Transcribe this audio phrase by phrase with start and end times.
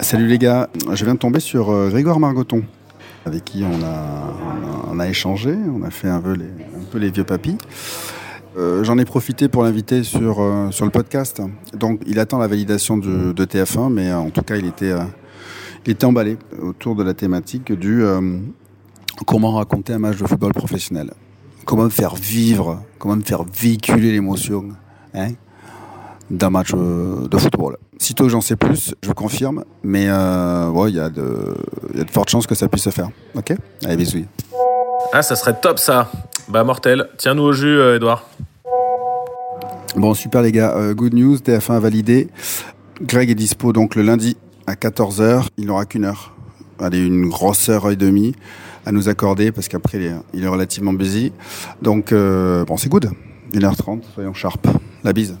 [0.00, 2.62] Salut les gars, je viens de tomber sur euh, Grégoire Margoton,
[3.26, 7.24] avec qui on a, échangé, on a fait un peu les, un peu les vieux
[7.24, 7.58] papis.
[8.56, 11.42] Euh, J'en ai profité pour l'inviter sur, euh, sur le podcast.
[11.74, 16.38] Donc il attend la validation de, de TF1, mais en tout cas il était, emballé
[16.62, 18.04] autour de la thématique du
[19.26, 21.10] comment raconter un match de football professionnel.
[21.64, 24.68] Comment me faire vivre, comment me faire véhiculer l'émotion
[25.12, 25.32] hein,
[26.30, 27.76] d'un match euh, de football.
[27.98, 31.56] Sitôt que j'en sais plus, je vous confirme, mais euh, ouais, il y, a de-
[31.92, 33.08] il y a de fortes chances que ça puisse se faire.
[33.34, 33.54] Ok?
[33.84, 34.24] Allez, bisous.
[35.12, 36.10] Ah, ça serait top ça.
[36.48, 37.08] Bah, mortel.
[37.18, 38.24] Tiens-nous au jus, euh, Edouard.
[39.96, 40.74] Bon, super les gars.
[40.76, 42.28] Euh, good news, TF1 a validé.
[43.02, 45.46] Greg est dispo donc le lundi à 14h.
[45.56, 46.34] Il n'aura qu'une heure.
[46.78, 48.34] Allez, une grosse heure et demie
[48.86, 51.32] à nous accorder parce qu'après il est, il est relativement busy.
[51.82, 53.10] Donc, euh, bon, c'est good.
[53.52, 54.66] 1h30, soyons sharp.
[55.04, 55.36] La bise.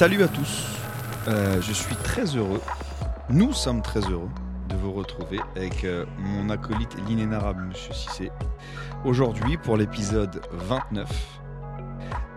[0.00, 0.64] Salut à tous,
[1.28, 2.62] Euh, je suis très heureux,
[3.28, 4.30] nous sommes très heureux
[4.70, 8.30] de vous retrouver avec euh, mon acolyte l'inénarrable Monsieur Cissé.
[9.04, 11.06] Aujourd'hui pour l'épisode 29.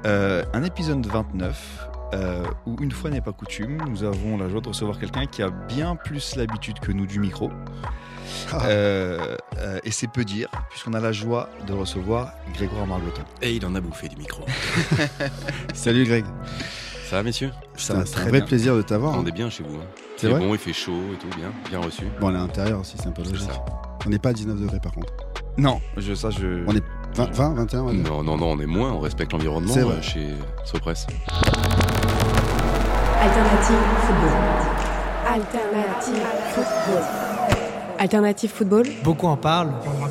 [0.05, 4.59] Euh, un épisode 29 euh, où une fois n'est pas coutume, nous avons la joie
[4.59, 7.49] de recevoir quelqu'un qui a bien plus l'habitude que nous du micro.
[8.65, 13.23] Euh, euh, et c'est peu dire, puisqu'on a la joie de recevoir Grégoire Margoton.
[13.41, 14.43] Et il en a bouffé du micro.
[15.73, 16.25] Salut Greg.
[17.13, 17.51] Ça va, messieurs?
[17.75, 19.13] C'est un, c'est un vrai plaisir de t'avoir.
[19.13, 19.25] On hein.
[19.27, 19.75] est bien chez vous.
[19.75, 19.85] hein.
[20.17, 20.39] C'est vrai?
[20.39, 22.05] bon, il fait chaud et tout, bien, bien reçu.
[22.19, 23.51] Bon, on est à l'intérieur aussi, c'est un peu C'est logique.
[23.51, 23.63] ça.
[24.07, 25.13] On n'est pas à 19 degrés par contre.
[25.55, 26.63] Non, je, ça je...
[26.65, 26.81] On est
[27.13, 28.01] 20, 20 21 on va dire.
[28.01, 30.25] Non, non, non, on est moins, on respecte l'environnement euh, chez
[30.65, 31.05] Sopress.
[33.21, 34.31] Alternative football.
[35.27, 36.25] Alternative
[36.55, 37.03] football.
[37.99, 38.87] Alternative football.
[39.03, 40.09] Beaucoup en parlent, Crois-moi,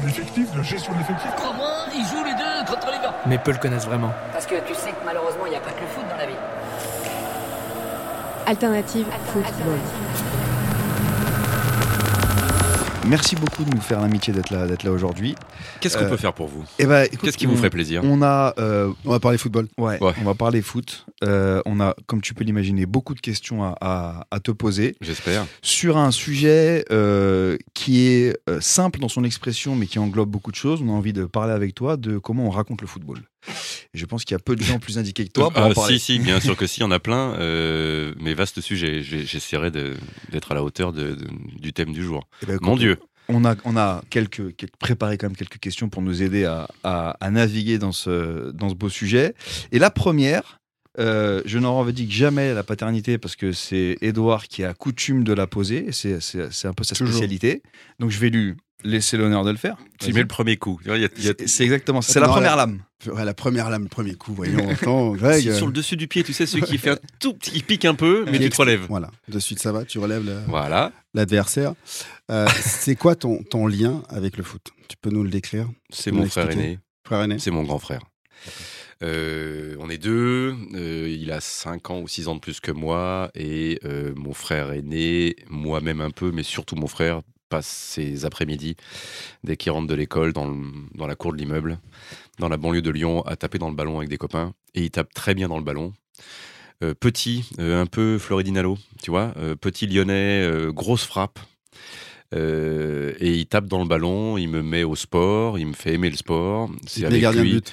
[1.96, 3.14] ils jouent les deux contre les gars.
[3.26, 4.12] mais peu le connaissent vraiment.
[4.32, 6.26] Parce que tu sais que malheureusement, il n'y a pas que le foot dans la
[6.26, 6.36] vie.
[8.47, 9.78] Alternative football.
[13.08, 15.34] Merci beaucoup de nous faire l'amitié d'être là, d'être là aujourd'hui.
[15.80, 16.64] Qu'est-ce qu'on Euh, peut faire pour vous?
[16.78, 18.03] Eh ben, écoute, Qu'est-ce qui vous ferait plaisir?
[18.04, 19.66] On a, euh, On va parler football.
[19.76, 20.12] ouais, Ouais.
[20.20, 21.04] on va parler foot.
[21.25, 24.94] Euh, on a, comme tu peux l'imaginer, beaucoup de questions à, à- à te poser
[25.00, 25.47] J'espère.
[25.62, 30.53] sur un sujet euh, qui est euh, simple dans son expression, mais qui englobe beaucoup
[30.53, 30.80] de choses.
[30.80, 33.19] On a envie de parler avec toi de comment on raconte le football.
[33.94, 35.69] Et je pense qu'il y a peu de gens plus indiqués que toi pour Ah,
[35.69, 35.98] en parler.
[35.98, 37.34] si, si, bien sûr que si, on a plein.
[37.38, 39.03] euh, mais vaste sujet.
[39.03, 41.28] J'essaierai d'être à la hauteur de- de-
[41.60, 42.28] du thème du jour.
[42.42, 42.98] Eh ben, Mon Dieu.
[43.28, 46.69] On a, on a quelques, quelques- préparé quand même quelques questions pour nous aider à,
[46.82, 49.34] à- à naviguer dans ce, dans ce beau sujet.
[49.70, 50.59] Et la première,
[50.98, 55.32] euh, je n'en revendique jamais la paternité parce que c'est Édouard qui a coutume de
[55.32, 55.86] la poser.
[55.88, 57.09] et C'est un peu sa Toujours.
[57.14, 57.62] spécialité.
[58.00, 58.54] Donc je vais lui
[58.84, 59.76] laisser l'honneur de le faire.
[60.00, 60.81] Tu mets le premier coup.
[60.87, 62.82] Il il C'est exactement, c'est la première lame.
[63.06, 64.69] Ouais, la première lame, le premier coup, voyons.
[64.70, 65.48] Attends, Greg.
[65.48, 67.62] Euh, sur le dessus du pied, tu sais, celui qui fait un tout petit, qui
[67.62, 68.87] pique un peu, mais tu te relèves.
[68.88, 70.92] Voilà, de suite ça va, tu relèves le- Voilà.
[71.15, 71.75] l'adversaire.
[72.31, 74.62] Euh, c'est quoi ton, ton lien avec le foot?
[74.88, 75.69] Tu peux nous le décrire?
[75.91, 76.78] C'est mon frère aîné.
[77.04, 77.38] Frère aîné?
[77.41, 78.03] C'est mon grand frère.
[79.03, 80.54] Euh, on est deux.
[80.75, 83.31] euh, il a 5 ans ou 6 ans de plus que moi.
[83.34, 88.76] Et euh, mon frère aîné, moi-même un peu, mais surtout mon frère, passe ses après-midi,
[89.44, 90.50] dès qu'il rentre de l'école, dans,
[90.94, 91.78] dans la cour de l'immeuble,
[92.38, 94.54] dans la banlieue de Lyon, à taper dans le ballon avec des copains.
[94.74, 95.92] Et il tape très bien dans le ballon.
[96.82, 99.34] Euh, petit, euh, un peu Floridinalo, tu vois.
[99.36, 101.38] euh, petit lyonnais, grosse frappe.
[102.34, 106.09] Et il tape dans le ballon, il me met au sport, il me fait aimer
[106.09, 106.71] le sport.
[106.86, 107.53] C'est avec lui.
[107.56, 107.72] but.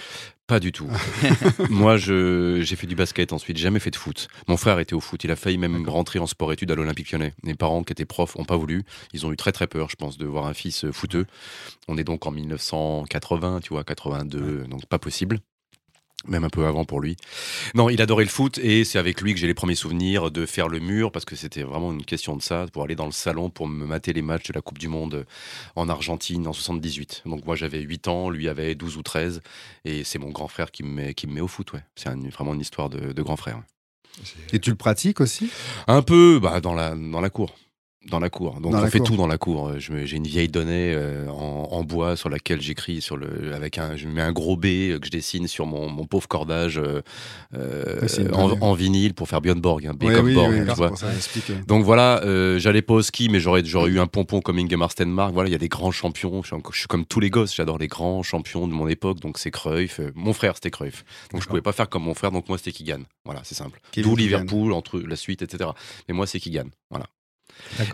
[0.49, 0.89] Pas du tout.
[1.69, 4.27] Moi, je, j'ai fait du basket ensuite, jamais fait de foot.
[4.47, 7.35] Mon frère était au foot, il a failli même rentrer en sport-études à l'Olympique lyonnais.
[7.43, 8.83] Mes parents, qui étaient profs, ont pas voulu.
[9.13, 11.27] Ils ont eu très très peur, je pense, de voir un fils euh, footeux.
[11.87, 15.39] On est donc en 1980, tu vois, 82, donc pas possible.
[16.27, 17.15] Même un peu avant pour lui.
[17.75, 20.45] Non, il adorait le foot et c'est avec lui que j'ai les premiers souvenirs de
[20.45, 23.13] faire le mur parce que c'était vraiment une question de ça, pour aller dans le
[23.13, 25.25] salon pour me mater les matchs de la Coupe du Monde
[25.77, 27.21] en Argentine en 78.
[27.25, 29.41] Donc moi j'avais 8 ans, lui avait 12 ou 13
[29.85, 31.71] et c'est mon grand frère qui me met, qui me met au foot.
[31.71, 31.83] Ouais.
[31.95, 33.61] C'est un- vraiment une histoire de, de grand frère.
[34.51, 35.49] Et tu le pratiques aussi?
[35.87, 37.55] Un peu bah, dans, la, dans la cour.
[38.09, 38.61] Dans la cour.
[38.61, 39.07] Donc Dans on fait cour.
[39.07, 39.73] tout dans la cour.
[39.77, 43.97] J'ai une vieille donnée euh, en, en bois sur laquelle j'écris sur le avec un
[43.97, 47.01] je mets un gros B euh, que je dessine sur mon, mon pauvre cordage euh,
[48.17, 50.65] une en, vinyle pour faire Björn Borg, un B Ouais, comme oui, Borg, oui, tu
[50.69, 50.95] c'est vois.
[50.95, 51.07] ça.
[51.67, 54.91] Donc voilà, euh, j'allais pas au ski, mais j'aurais j'aurais eu un pompon comme Ingemar
[54.91, 55.33] Stenmark.
[55.33, 56.41] Voilà, il y a des grands champions.
[56.41, 57.53] Je suis, encore- je suis comme tous les gosses.
[57.53, 59.19] J'adore les grands champions de mon époque.
[59.19, 59.99] Donc c'est Cruyff.
[60.15, 61.03] Mon frère c'était Cruyff.
[61.33, 62.31] Donc je pouvais pas faire comme mon frère.
[62.31, 63.01] Donc moi c'était Keegan.
[63.25, 63.81] Voilà, c'est simple.
[63.97, 64.15] D'où.
[64.15, 65.69] Liverpool entre la suite, etc.
[66.07, 66.69] Mais moi c'est Keegan.
[66.89, 67.05] Voilà.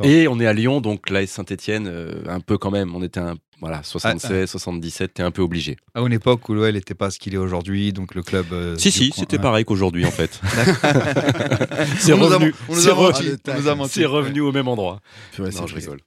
[0.03, 1.91] Et on est à Lyon, donc l'AS Saint-Etienne,
[2.27, 2.95] un peu quand même.
[2.95, 5.13] On était un voilà 76, 77.
[5.13, 5.77] T'es un peu obligé.
[5.93, 8.47] À une époque où l'OL n'était pas ce qu'il est aujourd'hui, donc le club.
[8.51, 9.41] euh, Si si, c'était ouais.
[9.41, 10.41] pareil qu'aujourd'hui en fait.
[11.99, 12.53] c'est revenu.
[12.67, 14.35] on nous a c'est menti, revenu.
[14.35, 14.99] C'est au même endroit.
[15.35, 15.99] C'est non, je rigole.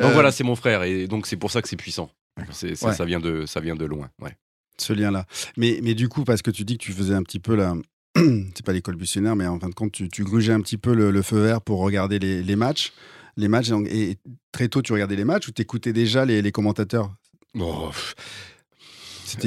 [0.00, 2.10] Euh, Donc voilà, c'est mon frère et donc c'est pour ça que c'est puissant.
[2.50, 2.94] C'est- Ouais.
[2.94, 4.08] Ça vient de ça vient de loin.
[4.20, 4.36] Ouais.
[4.78, 5.26] ce lien-là.
[5.56, 7.74] Mais, mais du coup, parce que tu dis que tu faisais un petit peu la.
[8.16, 10.94] c'est pas l'école buissonnaire, mais en fin de compte, tu, tu grugeais un petit peu
[10.94, 12.92] le, le feu vert pour regarder les, les matchs.
[13.36, 14.18] Les matchs, et
[14.52, 17.10] très tôt, tu regardais les matchs ou t'écoutais déjà les, les commentateurs?
[17.58, 17.90] Oh,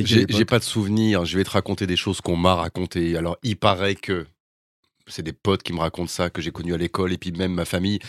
[0.03, 1.25] J'ai pas de souvenir.
[1.25, 3.15] Je vais te raconter des choses qu'on m'a racontées.
[3.17, 4.25] Alors, il paraît que
[5.07, 7.53] c'est des potes qui me racontent ça, que j'ai connu à l'école, et puis même
[7.53, 7.99] ma famille.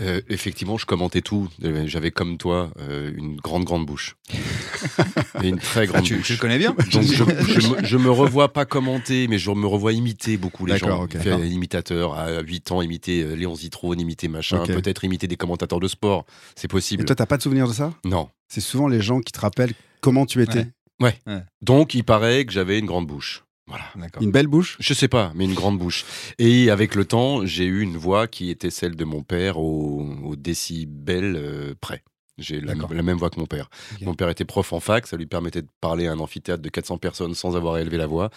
[0.00, 1.48] Euh, effectivement, je commentais tout.
[1.64, 4.16] Euh, J'avais comme toi euh, une grande, grande bouche.
[5.42, 6.26] et une très Ah, grande tu, bouche.
[6.28, 6.74] tu le connais bien?
[6.92, 7.12] Donc je,
[7.60, 11.02] je me, je me revois pas commenter, mais je me revois imiter beaucoup les gens.
[11.04, 11.18] ok.
[11.18, 15.88] Faire imitateur à 8 ans, imiter Léon Zitrone, imiter machin, peut-être imiter des commentateurs de
[15.88, 16.24] sport.
[16.56, 17.04] C'est Et possible.
[17.04, 17.92] toi, t'as pas de souvenir de ça?
[18.04, 18.30] Non.
[18.48, 20.66] C'est souvent les gens qui te rappellent comment tu étais.
[21.00, 21.18] Ouais.
[21.60, 23.44] Donc il paraît que j'avais une grande bouche.
[23.66, 23.84] Voilà.
[23.94, 24.22] D'accord.
[24.22, 24.76] Une belle bouche?
[24.80, 26.04] Je sais pas, mais une grande bouche.
[26.38, 30.06] Et avec le temps, j'ai eu une voix qui était celle de mon père au,
[30.24, 32.02] au décibel euh, près.
[32.38, 33.68] J'ai la, même voix que mon père.
[34.00, 36.68] Mon père était prof en fac, ça lui permettait de parler à un amphithéâtre de
[36.70, 38.30] 400 personnes sans avoir élevé la voix.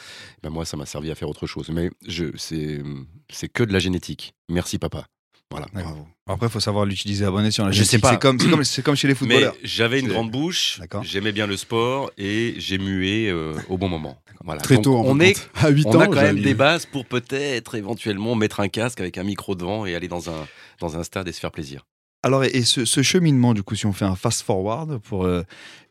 [0.43, 1.69] Ben moi, ça m'a servi à faire autre chose.
[1.69, 2.83] Mais je, c'est,
[3.29, 4.35] c'est que de la génétique.
[4.49, 5.07] Merci papa.
[5.51, 5.67] Voilà.
[5.73, 6.07] Bravo.
[6.27, 7.71] Après, il faut savoir l'utiliser à bon escient.
[7.71, 8.09] Je sais pas.
[8.63, 9.55] C'est comme, chez les Mais footballeurs.
[9.63, 14.17] j'avais une grande bouche, j'aimais bien le sport et j'ai mué euh, au bon moment.
[14.43, 14.61] Voilà.
[14.61, 15.99] Très Donc, tôt, en on est à 8 On ans.
[16.01, 19.85] a quand même des bases pour peut-être éventuellement mettre un casque avec un micro devant
[19.85, 20.47] et aller dans un,
[20.79, 21.85] dans un stade et se faire plaisir.
[22.25, 25.43] Alors, et ce, ce cheminement, du coup, si on fait un fast-forward pour euh,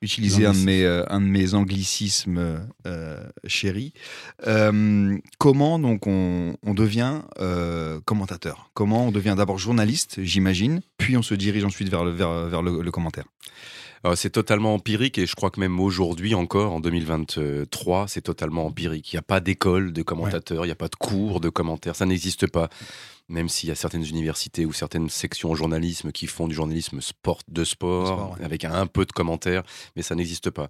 [0.03, 3.93] utiliser un de, mes, euh, un de mes anglicismes euh, chéris,
[5.39, 7.21] comment donc on, on devient
[8.05, 8.69] commentateur?
[8.75, 12.63] Comment on devient d'abord journaliste, j'imagine, puis on se dirige ensuite vers le, vers, vers
[12.63, 13.27] le, le commentaire?
[14.15, 19.13] C'est totalement empirique et je crois que même aujourd'hui encore, en 2023, c'est totalement empirique.
[19.13, 21.97] Il n'y a pas d'école de commentateurs, il n'y a pas de cours de commentaires,
[21.97, 22.69] ça n'existe pas.
[23.31, 27.01] Même s'il y a certaines universités ou certaines sections en journalisme qui font du journalisme
[27.01, 28.45] sport de sport, sport, ouais.
[28.45, 29.63] avec un peu de commentaires,
[29.97, 30.69] mais ça n'existe pas.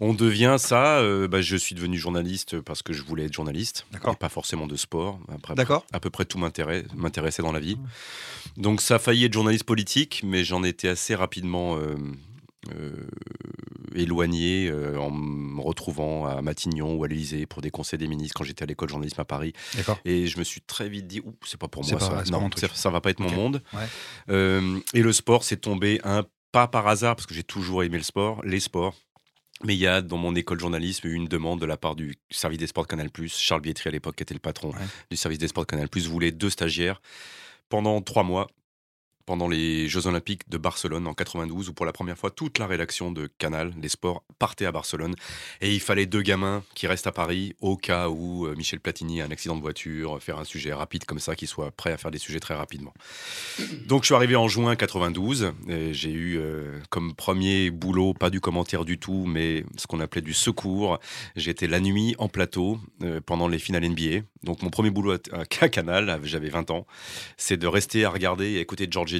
[0.00, 3.86] On devient ça, euh, bah, je suis devenu journaliste parce que je voulais être journaliste,
[3.94, 5.20] et pas forcément de sport.
[5.32, 5.54] Après,
[5.92, 7.78] à peu près tout m'intéressait dans la vie.
[8.56, 11.96] Donc ça a failli être journaliste politique, mais j'en étais assez rapidement euh, euh,
[13.94, 18.34] éloigné euh, en me retrouvant à Matignon ou à l'Élysée pour des conseils des ministres
[18.36, 19.52] quand j'étais à l'école de journalisme à Paris.
[20.04, 22.30] Et je me suis très vite dit, Ouh, c'est pas pour moi pas- ça.
[22.30, 22.48] Non,
[22.90, 23.62] va pas être mon monde.
[23.72, 23.80] Ouais.
[24.30, 27.96] Euh, et le sport, c'est tombé un pas par hasard parce que j'ai toujours aimé
[27.96, 28.94] le sport, les sports.
[29.64, 31.94] Mais il y a dans mon école de journalisme eu une demande de la part
[31.94, 33.10] du service des sports de Canal+.
[33.28, 34.76] Charles Bietri à l'époque qui était le patron Ouais.
[35.10, 37.00] du service des sports de Canal+, voulait deux stagiaires
[37.68, 38.48] pendant trois mois
[39.26, 42.66] pendant les Jeux Olympiques de Barcelone en 92 où pour la première fois toute la
[42.66, 45.14] rédaction de Canal, les sports, partait à Barcelone
[45.60, 49.20] et il fallait deux gamins qui restent à Paris au cas où euh, Michel Platini
[49.20, 51.96] a un accident de voiture, faire un sujet rapide comme ça, qui soit prêt à
[51.96, 52.92] faire des sujets très rapidement.
[53.86, 58.30] Donc je suis arrivé en juin 92 et j'ai eu euh, comme premier boulot, pas
[58.30, 60.98] du commentaire du tout, mais ce qu'on appelait du secours.
[61.36, 64.24] J'étais la nuit en plateau euh, pendant les finales NBA.
[64.42, 66.86] Donc mon premier boulot à, Canal, j'avais 20 ans,
[67.36, 69.12] c'est de rester à regarder et écouter George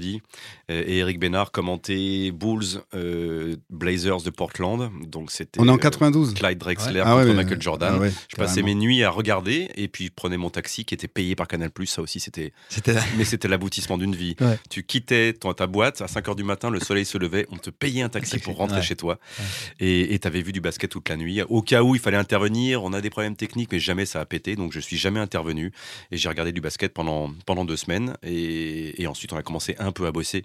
[0.71, 4.91] Euh, et Eric Bénard commenter Bulls euh, Blazers de Portland.
[5.07, 6.35] Donc c'était On est en euh, 92.
[6.35, 7.95] Clyde Drexler Ah contre mais- Michael Jordan.
[7.97, 10.95] ah ouais, je passais mes nuits à regarder et puis je prenais mon taxi qui
[10.95, 11.71] était payé par Canal+.
[11.87, 14.37] Ça aussi, c'était C'était mais c'était l'aboutissement d'une vie.
[14.71, 17.71] Tu quittais ton- ta boîte à 5h du matin, le soleil se levait, on te
[17.71, 19.19] payait un taxi pour rentrer chez toi.
[19.81, 21.41] Et tu avais vu du basket toute la nuit.
[21.49, 24.25] Au cas où il fallait intervenir, on a des problèmes techniques, mais jamais ça a
[24.27, 24.57] pété.
[24.57, 25.73] Donc je suis jamais intervenu.
[26.11, 28.15] Et j'ai regardé du basket pendant, pendant deux semaines.
[28.23, 30.45] Et, et ensuite, on a commencé un peu à bosser.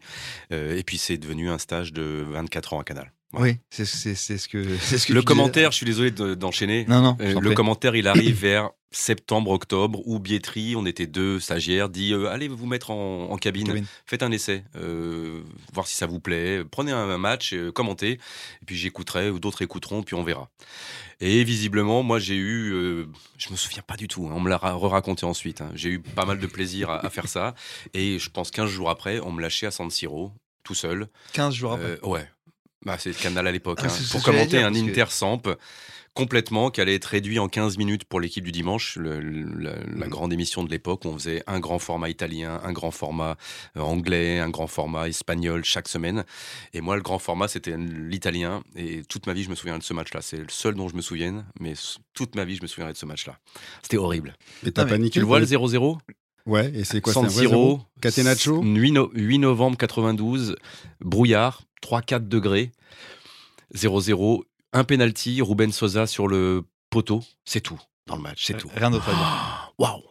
[0.51, 3.12] Euh, et puis c'est devenu un stage de 24 ans à Canal.
[3.34, 5.25] Oui, c'est c'est- c'est ce que c'est ce que Le disais.
[5.25, 6.86] commentaire, je suis désolé de- d'enchaîner.
[6.88, 7.17] Non, non.
[7.19, 12.13] Euh, le commentaire, il arrive vers septembre, octobre, où Bietri, on était deux stagiaires, dit
[12.13, 13.86] euh, allez vous mettre en, en cabine, Cabine.
[14.05, 15.41] faites un essai, euh,
[15.74, 19.39] voir si ça vous plaît, prenez un, un match, euh, commentez, et puis j'écouterai, ou
[19.39, 20.50] d'autres écouteront, puis on verra.
[21.19, 23.05] Et visiblement, moi j'ai eu,
[23.38, 25.89] je me souviens pas du tout, hein, on me l'a ra- re-raconté ensuite, hein, j'ai
[25.89, 27.55] eu pas mal de plaisir à, à faire ça,
[27.93, 30.31] et je pense 15 jours après, on me lâchait à San Siro,
[30.63, 31.07] tout seul.
[31.34, 32.00] 15 jours après.
[32.03, 32.25] Ouais.
[32.86, 33.79] Bah, c'est le canal à l'époque.
[33.81, 34.03] Ah, hein.
[34.12, 35.41] Pour commenter dire, un parce que- Inter Samp
[36.13, 39.75] complètement, qui allait être réduit en 15 minutes pour l'équipe du dimanche, le- le- la,
[39.75, 40.10] la Mm.
[40.10, 43.38] grande émission de l'époque où on faisait un grand format italien, un grand format
[43.75, 46.25] euh, anglais, un grand format espagnol chaque semaine.
[46.74, 48.63] Et moi, le grand format, c'était l'italien.
[48.75, 50.22] Et toute ma vie, je me souviens de ce match-là.
[50.24, 51.74] C'est le seul dont je me souvienne, mais
[52.15, 53.38] toute ma vie, je me souviendrai de ce match-là.
[53.84, 54.34] C'était horrible.
[54.65, 56.00] Et t'as mais paniqué Tu le vois, le 0-0
[56.48, 60.56] Ouais, et c'est quoi San Siro, Catenaccio 8, no- 8 novembre 92,
[61.01, 62.72] brouillard, 3-4 degrés,
[63.75, 68.70] 0-0, un penalty, Ruben Sosa sur le poteau, c'est tout dans le match, c'est tout.
[68.75, 69.74] Rien d'autre à dire.
[69.80, 70.01] Waouh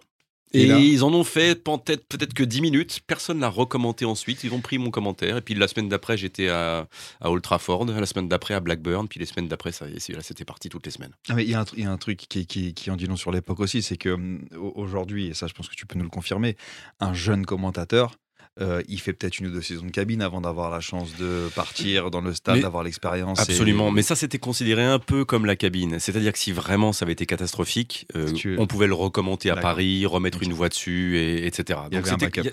[0.56, 3.00] Et et là ils en ont fait peut-être peut-être que 10 minutes.
[3.06, 4.42] Personne l'a recommenté ensuite.
[4.44, 5.36] Ils ont pris mon commentaire.
[5.36, 6.88] Et puis la semaine d'après, j'étais à,
[7.20, 7.86] à Old Trafford.
[7.86, 9.06] La semaine d'après, à Blackburn.
[9.08, 9.86] Puis les semaines d'après, ça,
[10.20, 11.12] c'était parti toutes les semaines.
[11.28, 12.90] Ah, mais il y, a un tr- il y a un truc qui, qui, qui
[12.90, 15.68] en dit long sur l'époque aussi, c'est que hum, au- aujourd'hui, et ça je pense
[15.68, 16.56] que tu peux nous le confirmer,
[17.00, 18.14] un jeune commentateur,
[18.60, 21.48] euh, il fait peut-être une ou deux saisons de cabine avant d'avoir la chance de
[21.54, 23.38] partir dans le stade, d'avoir l'expérience.
[23.40, 25.98] Absolument, et- mais ça c'était considéré un peu comme la cabine.
[25.98, 29.56] C'est-à-dire que si vraiment ça avait été catastrophique, euh, tu- on pouvait le recommenter à.
[29.56, 31.80] Paris, remettre une voix dessus, et, etc.
[31.90, 32.06] Donc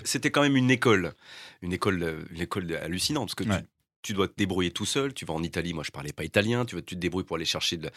[0.04, 1.14] c'était- quand même une école,
[1.62, 3.64] une école, euh, une école hallucinante parce que Ouais.
[4.04, 5.12] Tu, dois te débrouiller tout seul.
[5.14, 6.64] Tu vas en Italie, moi je parlais pas italien.
[6.64, 7.88] Tu, vas- tu te débrouilles pour aller chercher de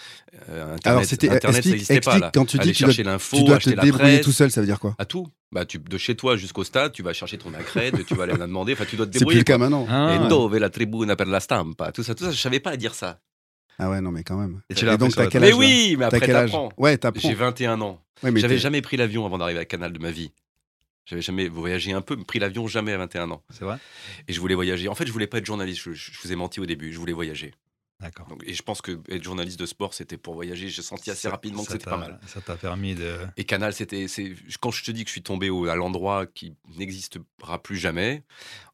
[0.49, 0.87] euh, internet.
[0.87, 2.31] Alors, c'était- internet, ça explique- n'existait pas là.
[2.33, 4.13] quand tu dis aller que tu dois- chercher l'info, Tu dois te acheter la débrouiller
[4.15, 4.95] presse, tout seul, ça veut dire quoi?
[4.97, 5.27] À tout.
[5.51, 8.33] Bah, tu, de chez toi jusqu'au stade, tu vas chercher ton accrède, tu vas aller
[8.37, 8.73] la demander.
[8.73, 9.39] Enfin, tu dois te C'est plus débrouiller.
[9.39, 9.85] le cas maintenant.
[9.89, 10.27] Ah, Et ouais.
[10.27, 13.19] dove la tribuna per la stampa, tout ça, tout ça, je savais pas dire ça.
[13.79, 14.61] Ah ouais, non, mais quand même.
[14.71, 15.59] Et tu l'as donc, t'as quel Mais âge là?
[15.59, 16.69] oui, mais après t'apprends.
[16.77, 17.27] Ouais, t'apprends.
[17.29, 18.01] J'ai 21 ans.
[18.23, 20.31] Ouais, mais J'avais jamais pris l'avion avant d'arriver à Canal de ma vie.
[21.07, 23.41] J'avais jamais voyagé un peu, pris l'avion jamais à 21 ans.
[23.49, 23.77] C'est vrai?
[24.27, 24.89] Et je voulais voyager.
[24.89, 25.81] En fait, je voulais pas être journaliste.
[25.81, 26.91] Je, je vous ai menti au début.
[26.91, 27.53] Je voulais voyager.
[27.99, 28.27] D'accord.
[28.45, 30.69] Et je pense que être journaliste de sport, c'était pour voyager.
[30.69, 32.19] J'ai senti assez rapidement que c'était t'a- pas mal.
[32.27, 33.17] Ça t'a permis de.
[33.37, 34.05] Et Canal, c'était.
[34.61, 38.23] Quand je te dis que je suis tombé au- à l'endroit qui n'existera plus jamais,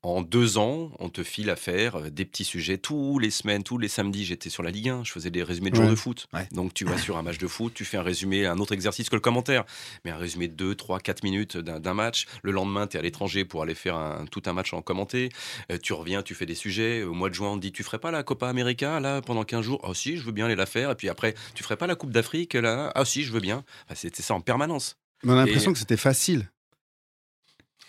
[0.02, 2.78] en deux ans, on te file à faire euh, des petits sujets.
[2.78, 5.04] Tous les semaines, tous les samedis, j'étais sur la Ligue 1.
[5.06, 5.92] Je faisais des résumés de jours Ouais.
[5.92, 6.28] de foot.
[6.34, 6.48] Ouais.
[6.52, 9.10] Donc tu vas sur un match de foot, tu fais un résumé, un autre exercice
[9.10, 9.64] que le commentaire.
[10.04, 12.26] Mais un résumé de 2, 3, 4 minutes d'un d'un match.
[12.42, 15.30] Le lendemain, tu es à l'étranger pour aller faire un- tout un match en commenté.
[15.72, 17.04] Euh, tu reviens, tu fais des sujets.
[17.04, 19.00] Au mois de juin, on te dit Tu ferais pas la Copa América?
[19.00, 20.92] Là pendant 15 jours Ah si, je veux bien aller la faire.
[20.92, 23.64] Et puis après, tu ferais pas la Coupe d'Afrique là Ah si, je veux bien.
[23.86, 24.98] Enfin, C'était ça en permanence.
[25.24, 26.50] Mais on a l'impression Et- que c'était facile.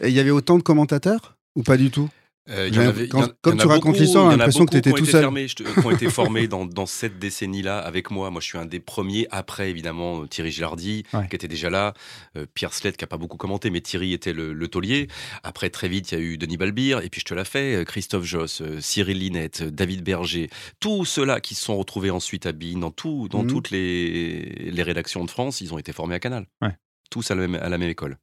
[0.00, 2.08] Et il y avait autant de commentateurs Ou pas du tout?
[2.50, 3.62] Euh, il J'ai y en l'imp- avait- il y quand- en- comme il y en
[3.62, 5.22] tu racontes l'histoire, a l'impression que qui ont tout seul.
[5.22, 8.30] fermés, je qui ont été formés dans, dans cette décennie-là avec moi.
[8.30, 9.26] Moi, je suis un des premiers.
[9.30, 11.26] Après, évidemment, Thierry Gilardi, Ouais.
[11.28, 11.94] qui était déjà là.
[12.36, 15.08] Euh, Pierre Sled, qui n'a pas beaucoup commenté, mais Thierry était le, le taulier.
[15.42, 16.98] Après, très vite, il y a eu Denis Balbir.
[17.00, 20.50] Et puis, je te l'ai fait, euh, Christophe Joss, euh, Cyril Linette, David Berger.
[20.80, 23.48] Tous ceux-là qui se sont retrouvés ensuite à Bein, dans, tout, dans Mhm.
[23.48, 26.44] toutes les, les rédactions de France, ils ont été formés à Canal.
[26.60, 26.76] Ouais.
[27.10, 28.18] Tous à la même, à la même école.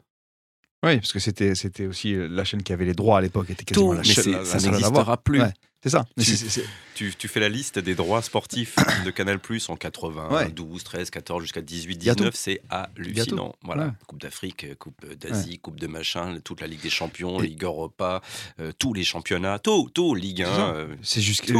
[0.84, 3.50] Oui, parce que c'était c'était aussi la chaîne qui avait les droits à l'époque.
[3.50, 5.42] était quasiment la mais chaîne- la- ça la n'existera plus.
[5.42, 6.06] Ouais, c'est ça.
[6.18, 9.70] Mais Tu- c'est- c'est- Tu, tu fais la liste des droits sportifs de Canal Plus
[9.70, 10.52] en 80, Ouais.
[10.52, 13.56] 12, 13, 14 jusqu'à 18, Il y a 19, c'est hallucinant.
[13.64, 13.86] Voilà.
[13.86, 13.92] Ouais.
[14.06, 18.22] Coupe d'Afrique, euh, Coupe d'Asie, Coupe de machin, toute la Ligue des Champions, Ligue Europa,
[18.60, 20.46] euh, tous les championnats, tout, tout, Ligue 1.
[20.46, 21.54] C'est euh, C'est jusqu'à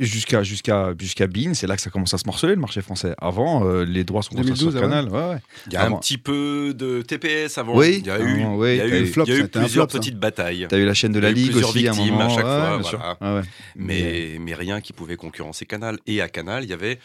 [0.00, 3.14] jusqu'à jusqu'à jusqu'à Bein, c'est là que ça commence à se morceler le marché français.
[3.18, 5.08] Avant, euh, les droits sont concentrés sur 2012, Canal.
[5.08, 5.40] Ouais, ouais.
[5.66, 5.96] Il y a Avant.
[5.96, 7.76] un petit peu de TPS avant.
[7.76, 9.38] Oui, il y a eu, avant, oui, y a eu, eu- flop, il y a
[9.40, 10.66] eu plusieurs flop, petites batailles.
[10.68, 12.28] T'as eu la chaîne de la Ligue aussi à un victimes à moment.
[12.34, 13.42] chaque ouais, fois,
[13.76, 15.98] mais, mais rien qui pouvait concurrencer Canal.
[16.06, 16.98] Et à Canal, il y avait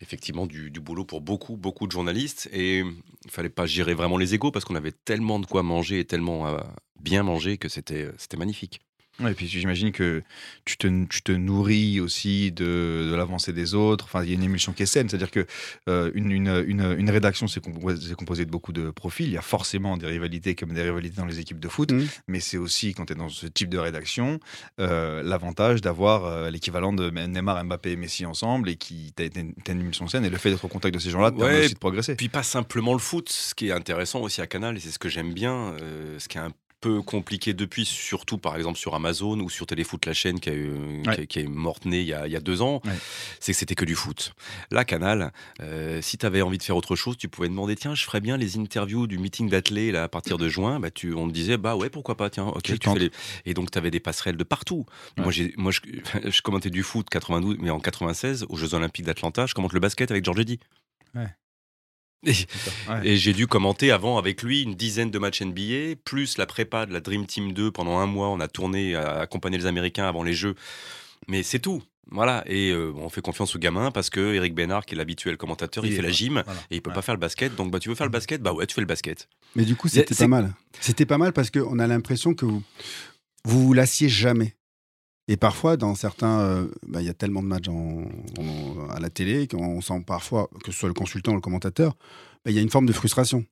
[0.00, 2.48] effectivement du, du boulot pour beaucoup, beaucoup de journalistes.
[2.52, 6.00] Et il fallait pas gérer vraiment les égaux parce qu'on avait tellement de quoi manger
[6.00, 6.58] et tellement euh,
[7.00, 8.80] bien manger que c'était c'était magnifique.
[9.20, 10.22] Ouais, et puis j'imagine que
[10.64, 14.04] tu te, tu te nourris aussi de, de l'avancée des autres.
[14.04, 15.08] Enfin, il y a une émulsion qui est saine.
[15.08, 15.44] C'est-à-dire que
[15.88, 19.26] euh, une, une, une, une rédaction, c'est composé, de beaucoup de profils.
[19.26, 21.90] Il y a forcément des rivalités comme des rivalités dans les équipes de foot.
[21.90, 22.06] Mhm.
[22.28, 24.38] Mais c'est aussi, quand tu es dans ce type de rédaction,
[24.78, 29.54] euh, l'avantage d'avoir euh, l'équivalent de Neymar, Mbappé et Messi ensemble et qui t'a une,
[29.66, 30.24] émulsion saine.
[30.24, 32.12] Et le fait d'être au contact de ces gens-là te permet Ouais, aussi de progresser.
[32.12, 34.90] Et puis pas simplement le foot, ce qui est intéressant aussi à Canal, et c'est
[34.90, 38.78] ce que j'aime bien, euh, ce qui est un peu compliqué depuis, surtout par exemple
[38.78, 42.12] sur Amazon ou sur Téléfoot, la chaîne qui, a eu- qui, est morte-née il, y
[42.12, 42.92] a- il y a deux ans, Ouais.
[43.40, 44.32] c'est que c'était que du foot.
[44.70, 47.94] Là, Canal, euh, si tu avais envie de faire autre chose, tu pouvais demander tiens,
[47.94, 50.78] je ferais bien les interviews du meeting d'athlé là à partir de juin.
[50.78, 53.10] Bah, tu, on te disait bah ouais, pourquoi pas, tiens, ok, Tu fais les-
[53.44, 54.86] Et donc, tu avais des passerelles de partout.
[55.16, 55.24] Ouais.
[55.24, 55.80] Moi, j'ai, moi je,
[56.30, 59.80] je commentais du foot 92, mais en 96, aux Jeux Olympiques d'Atlanta, je commente le
[59.80, 60.60] basket avec George Eddy.
[61.14, 61.26] Ouais.
[62.26, 62.32] Et,
[62.88, 63.00] Ouais.
[63.08, 66.84] et j'ai dû commenter avant avec lui une dizaine de matchs NBA, plus la prépa
[66.86, 68.28] de la Dream Team 2 pendant un mois.
[68.28, 70.54] On a tourné, à accompagner les Américains avant les Jeux.
[71.28, 71.82] Mais c'est tout.
[72.10, 72.42] Voilà.
[72.46, 75.84] Et euh, on fait confiance au gamin parce que Eric Bénard, qui est l'habituel commentateur,
[75.86, 76.60] il, fait la gym voilà.
[76.70, 76.94] et il peut Ouais.
[76.94, 77.54] pas faire le basket.
[77.54, 78.40] Donc, bah, tu veux faire le basket?
[78.42, 79.28] Bah ouais, tu fais le basket.
[79.54, 80.54] Mais du coup, c'était pas mal.
[80.80, 82.62] C'était pas mal parce qu'on a l'impression que vous
[83.44, 84.54] vous, vous lassiez jamais.
[85.28, 87.68] Et parfois, dans certains, euh, bah, il y a tellement de matchs
[88.90, 91.94] à la télé qu'on sent parfois, que ce soit le consultant ou le commentateur,
[92.44, 93.44] bah, il y a une forme de frustration.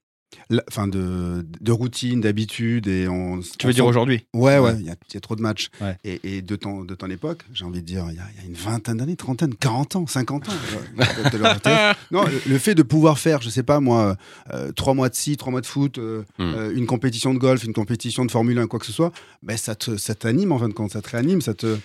[0.51, 2.89] La- Enfin, de, de routine, d'habitude.
[2.89, 4.27] et on, Tu on veux dire aujourd'hui?
[4.35, 4.77] Ouais, ouais, Ouais.
[4.81, 5.69] il y, a- il y a trop de matchs.
[5.81, 5.97] Ouais.
[6.05, 8.43] Et, et de, ton, de ton époque, j'ai envie de dire, il y, a, il
[8.43, 10.53] y a une vingtaine d'années, trentaine, 40 ans, 50 ans.
[10.99, 14.17] euh, non, le, le fait de pouvoir faire, je sais pas moi,
[14.53, 16.43] euh, trois mois de scie, trois mois de foot, euh, Hmm.
[16.55, 19.57] euh, une compétition de golf, une compétition de Formule 1, quoi que ce soit, ben
[19.57, 21.77] ça te- ça t'anime en fin de compte, ça te réanime, ça te,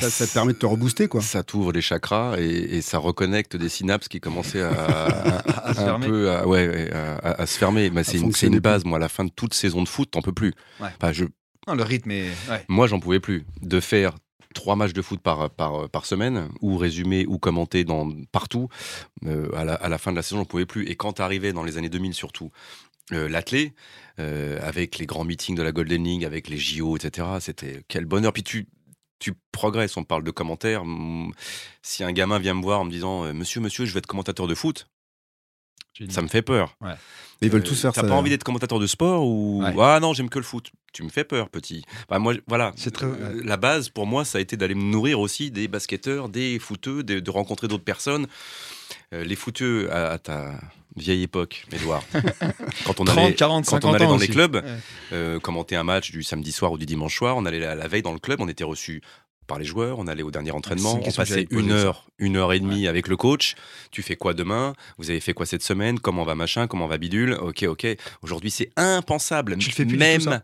[0.00, 1.08] ça, ça te permet de te rebooster.
[1.08, 1.20] quoi.
[1.20, 4.72] Ça t'ouvre les chakras et, et ça reconnecte des synapses qui commençaient à,
[5.64, 6.06] À se un fermer.
[6.06, 7.90] peu à, ouais, à, à- à se fermer.
[7.90, 8.84] Mais c'est une, base.
[8.84, 10.52] Moi, à la fin de toute saison de foot, t'en peux plus.
[10.80, 10.88] Ouais.
[11.00, 11.24] Enfin, je,
[11.66, 12.28] Non, le rythme est.
[12.48, 12.64] Ouais.
[12.68, 14.14] moi, j'en pouvais plus de faire
[14.54, 18.68] trois matchs de foot par, par, par semaine, ou résumer, ou commenter dans, partout.
[19.26, 20.86] Euh, à, la, à la fin de la saison, j'en pouvais plus.
[20.88, 22.50] Et quand arrivait dans les années 2000 surtout,
[23.12, 23.74] euh, l'athlé,
[24.18, 28.04] euh, avec les grands meetings de la Golden League, avec les JO, etc., c'était quel
[28.06, 28.32] bonheur.
[28.32, 28.66] Puis tu,
[29.20, 30.82] tu progresses, on parle de commentaires.
[30.82, 31.32] Hum,
[31.82, 34.06] Si un gamin vient me voir en me disant euh, Monsieur, monsieur, je vais être
[34.08, 34.88] commentateur de foot,
[36.08, 36.76] ça me fait peur.
[36.80, 36.96] Mais
[37.42, 38.08] ils veulent Euh, tous faire T'as ça.
[38.08, 39.74] pas envie d'être commentateur de sport ou Ouais.
[39.80, 40.70] ah non j'aime que le foot.
[40.92, 41.84] Tu me fais peur petit.
[42.08, 42.72] Bah moi voilà.
[42.76, 45.68] C'est très- Euh, La base pour moi ça a été d'aller me nourrir aussi des
[45.68, 48.26] basketteurs, des footeux, de, de rencontrer d'autres personnes.
[49.12, 50.58] Euh, les footeux à, à ta
[50.96, 52.02] vieille époque, Edouard.
[52.84, 54.62] quand on 30, allait 40, quand on 50 allait ans dans les clubs, Ouais.
[55.12, 57.88] euh, commenter un match du samedi soir ou du dimanche soir, on allait la, la
[57.88, 59.02] veille dans le club, on était reçu
[59.46, 62.60] par les joueurs, on allait au dernier entraînement, on passait une heure, une heure et
[62.60, 63.54] demie avec le coach.
[63.90, 64.74] Tu fais quoi demain?
[64.96, 65.98] Vous avez fait quoi cette semaine?
[65.98, 66.68] Comment va machin?
[66.68, 67.32] Comment va bidule?
[67.32, 67.84] Ok, ok.
[68.22, 69.56] Aujourd'hui, c'est impensable.
[69.58, 70.40] Tu le fais plus même.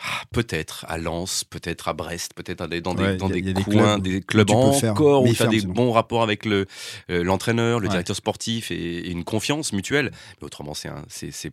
[0.00, 3.54] Ah, peut-être à Lens, peut-être à Brest, peut-être des- dans Ouais, des, dans a- des
[3.62, 4.54] coins, clubs des clubs le
[4.90, 6.66] encore où tu as des bons rapports avec le,
[7.10, 7.90] euh, l'entraîneur, le Ouais.
[7.90, 10.10] directeur sportif et, et une confiance mutuelle.
[10.40, 10.90] Mais autrement, c'est,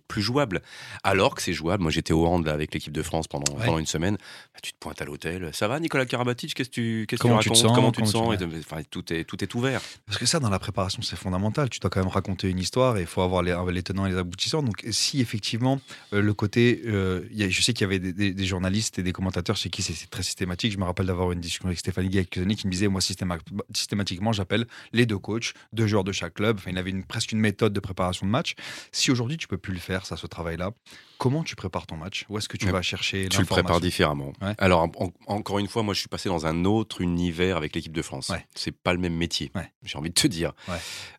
[0.07, 0.61] plus jouable.
[1.03, 1.83] Alors que c'est jouable.
[1.83, 3.65] Moi, j'étais au hand là, avec l'équipe de France pendant, Ouais.
[3.65, 4.17] pendant une semaine.
[4.53, 5.51] Bah, tu te pointes à l'hôtel.
[5.53, 6.55] Ça va, Nicolas Karabatic?
[6.55, 7.71] Qu'est-ce que tu, qu'est-ce que Comment tu sens?
[7.75, 8.27] Comment tu te sens?
[8.29, 9.81] tu- Et de- enfin, tout, est, tout est ouvert.
[10.07, 11.69] Parce que ça, dans la préparation, c'est fondamental.
[11.69, 14.09] Tu dois quand même raconter une histoire et il faut avoir les, les tenants et
[14.09, 14.63] les aboutissants.
[14.63, 15.79] Donc, si effectivement,
[16.13, 16.81] euh, le côté.
[16.87, 19.11] euh, il y a- je sais qu'il y avait des, des- des journalistes et des
[19.11, 20.71] commentateurs chez qui c'est très systématique.
[20.71, 23.39] Je me rappelle d'avoir une discussion avec Stéphanie années qui me disait Moi, systéma-
[23.75, 26.57] systématiquement, j'appelle les deux coachs, deux joueurs de chaque club.
[26.59, 28.55] Enfin, il avait une, presque une méthode de préparation de match.
[28.91, 30.71] Si aujourd'hui, tu peux plus le faire, ça, ce travail-là,
[31.17, 32.25] comment tu prépares ton match?
[32.29, 32.71] Où est-ce que tu Ouais.
[32.71, 34.33] vas chercher Tu le prépares différemment.
[34.41, 34.53] Ouais.
[34.57, 37.75] Alors, en- en- encore une fois, moi, je suis passé dans un autre univers avec
[37.75, 38.29] l'équipe de France.
[38.29, 38.45] Ouais.
[38.55, 39.51] C'est pas le même métier.
[39.83, 40.53] J'ai envie de te dire.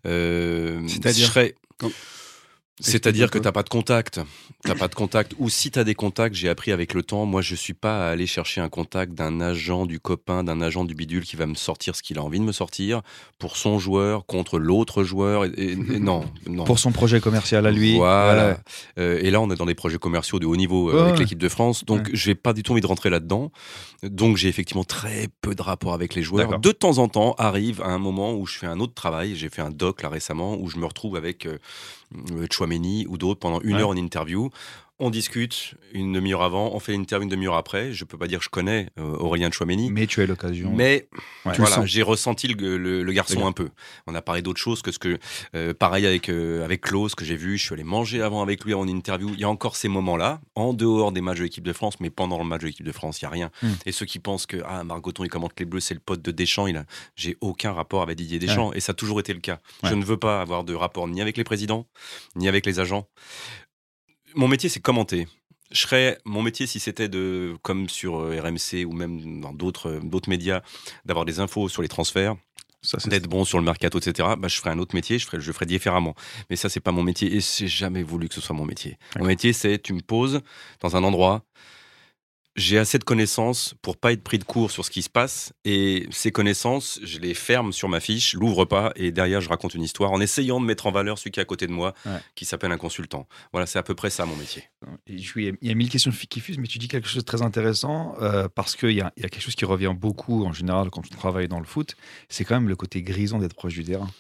[0.07, 1.33] Euh, C'est-à-dire
[2.85, 3.42] C'est-à-dire que Explique-moi.
[3.45, 4.21] t'as pas de contact.
[4.64, 5.35] T'as pas de contact.
[5.38, 7.25] Ou si t'as des contacts, j'ai appris avec le temps.
[7.27, 10.85] Moi, je suis pas à aller chercher un contact d'un agent du copain, d'un agent
[10.85, 13.03] du bidule qui va me sortir ce qu'il a envie de me sortir
[13.38, 15.45] pour son joueur contre l'autre joueur.
[15.45, 16.64] Et, et- et non, non.
[16.64, 17.97] Pour son projet commercial à lui.
[17.97, 18.59] Voilà.
[18.99, 21.12] Euh, et là, on est dans des projets commerciaux de haut niveau euh, Ouais, avec
[21.14, 21.18] ouais.
[21.21, 21.85] l'équipe de France.
[21.85, 23.51] Donc, j'ai pas du tout envie de rentrer là-dedans.
[24.03, 26.59] Donc, j'ai effectivement très peu de rapport avec les joueurs.
[26.59, 29.37] De temps en temps, arrive un moment où je fais un autre travail.
[29.37, 31.59] J'ai fait un doc là récemment où je me retrouve avec euh,
[32.51, 33.81] Chouameni ou d'autres pendant une Ouais.
[33.83, 34.51] heure en interview.
[34.98, 37.92] On discute une demi-heure avant, on fait une interview une demi-heure après.
[37.92, 39.90] Je peux pas dire que je connais euh, Aurélien Chouameni.
[39.90, 40.70] Mais tu as l'occasion.
[40.72, 41.09] Mais
[41.44, 41.55] Ouais.
[41.57, 43.68] Voilà, j'ai ressenti le, le- le garçon un peu.
[44.07, 45.18] On a parlé d'autre chose que ce que.
[45.57, 47.59] euh, pareil avec, euh, avec Klaus, que j'ai vu.
[47.59, 49.31] Je suis allé manger avant avec lui en interview.
[49.35, 52.11] Il y a encore ces moments-là, en dehors des matchs de l'équipe de France, mais
[52.11, 53.50] pendant le match de l'équipe de France, il n'y a rien.
[53.62, 53.72] Hmm.
[53.87, 56.31] Et ceux qui pensent que ah, Margoton, il commente les Bleus, c'est le pote de
[56.31, 56.85] Deschamps, il a...
[57.16, 58.72] j'ai aucun rapport avec Didier Deschamps.
[58.74, 59.59] Et ça a toujours été le cas.
[59.83, 61.87] Je ne veux pas avoir de rapport ni avec les présidents,
[62.37, 63.09] ni avec les agents.
[64.35, 65.27] Mon métier, c'est commenter.
[65.71, 69.88] Je serais mon métier si c'était de comme sur euh, RMC ou même dans d'autres
[69.88, 70.61] euh, d'autres médias
[71.07, 72.37] d'avoir des infos sur les transferts,
[73.07, 74.29] d'être bon sur le mercato, etc.
[74.38, 76.14] Bah, je ferais un autre métier, je ferais je ferais différemment.
[76.51, 78.99] Mais ça c'est pas mon métier et j'ai jamais voulu que ce soit mon métier.
[79.18, 80.42] Mon métier c'est tu me poses
[80.81, 81.42] dans un endroit,
[82.57, 85.53] j'ai assez de connaissances pour pas être pris de court sur ce qui se passe.
[85.65, 89.75] Et ces connaissances, je les ferme sur ma fiche, l'ouvre pas, et derrière, je raconte
[89.75, 91.95] une histoire en essayant de mettre en valeur celui qui est à côté de moi,
[92.05, 92.19] Ouais.
[92.35, 93.27] qui s'appelle un consultant.
[93.53, 94.65] Voilà, c'est à peu près ça mon métier.
[95.07, 95.19] Il
[95.62, 98.49] y a- mille questions qui fusent, mais tu dis quelque chose de très intéressant euh,
[98.55, 101.49] parce qu'il y y a quelque chose qui revient beaucoup en général quand on travaille
[101.49, 101.95] dans le foot,
[102.29, 104.11] c'est quand même le côté grisant d'être proche du terrain.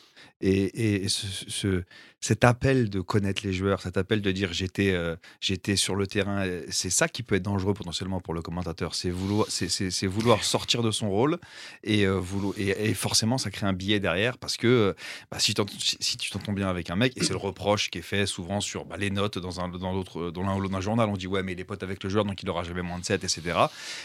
[0.42, 1.82] Et, et ce, ce-
[2.24, 6.06] cet appel de connaître les joueurs, cet appel de dire j'étais euh, j'étais sur le
[6.06, 8.94] terrain, euh, c'est ça qui peut être dangereux potentiellement pour le commentateur.
[8.94, 11.38] C'est vouloir, c'est, vouloir sortir de son rôle
[11.82, 14.92] et, euh, vouloir, et, et forcément ça crée un biais derrière parce que euh,
[15.32, 17.98] bah, si, si- si tu t'entends bien avec un mec, et c'est le reproche qui
[17.98, 20.74] est fait souvent sur bah, les notes dans, un, dans, l'autre, dans l'un ou l'autre
[20.74, 22.62] d'un journal, on dit ouais mais il est pote avec le joueur donc il aura
[22.62, 23.58] jamais moins de 7, etc.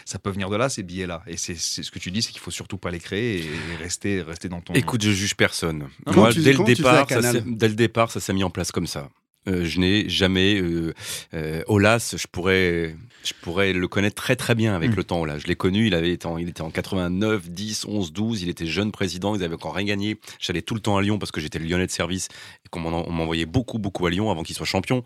[0.05, 1.21] Ça peut venir de là ces billets-là.
[1.27, 4.23] Et c'est, ce que tu dis, c'est qu'il faut surtout pas les créer et rester,
[4.23, 4.73] rester dans ton...
[4.73, 5.87] Écoute, je juge personne.
[6.27, 8.71] Moi, tu- dès, le départ, ça s'est- dès le départ, ça s'est mis en place
[8.71, 9.09] comme ça.
[9.47, 10.59] Euh, je n'ai jamais.
[10.59, 10.93] Euh,
[11.33, 14.95] euh, Olas, je pourrais, je pourrais le connaître très très bien avec Mm.
[14.95, 15.23] le temps.
[15.23, 15.87] Là, je l'ai connu.
[15.87, 18.41] Il avait été, en, il était en 89, 10, 11, 12.
[18.41, 19.35] Il était jeune président.
[19.35, 20.19] Ils avaient encore rien gagné.
[20.41, 22.27] J'allais tout le temps à Lyon parce que j'étais Lyonnais de service
[22.65, 25.05] et qu'on m'en- on m'envoyait beaucoup beaucoup à Lyon avant qu'il soit champion.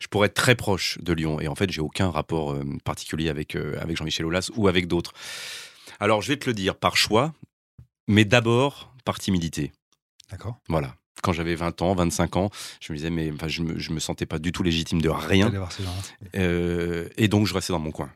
[0.00, 1.38] Je pourrais être très proche de Lyon.
[1.40, 5.12] Et en fait, j'ai aucun rapport euh, particulier avec avec Jean-Michel Aulas ou avec d'autres.
[6.00, 7.34] Alors, je vais te le dire par choix,
[8.08, 9.70] mais d'abord par timidité.
[10.32, 10.96] D'accord Voilà.
[11.22, 14.00] Quand j'avais 20 ans, 25 ans, je me disais, mais enfin, je, me, je me
[14.00, 15.52] sentais pas du tout légitime de rien.
[16.36, 18.10] Euh, et donc, je restais dans mon coin.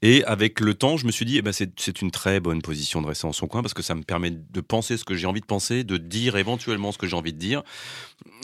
[0.00, 2.62] Et avec le temps, je me suis dit, eh ben, c'est c'est une très bonne
[2.62, 5.16] position de rester dans son coin parce que ça me permet de penser ce que
[5.16, 7.64] j'ai envie de penser, de dire éventuellement ce que j'ai envie de dire.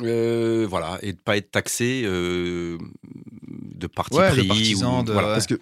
[0.03, 0.99] Euh, voilà.
[1.03, 2.77] Et de pas être taxé euh,
[3.45, 4.49] de parti Ouais, de pris.
[4.49, 5.29] partisan, ou- de- voilà.
[5.29, 5.35] ouais.
[5.35, 5.55] Parce que,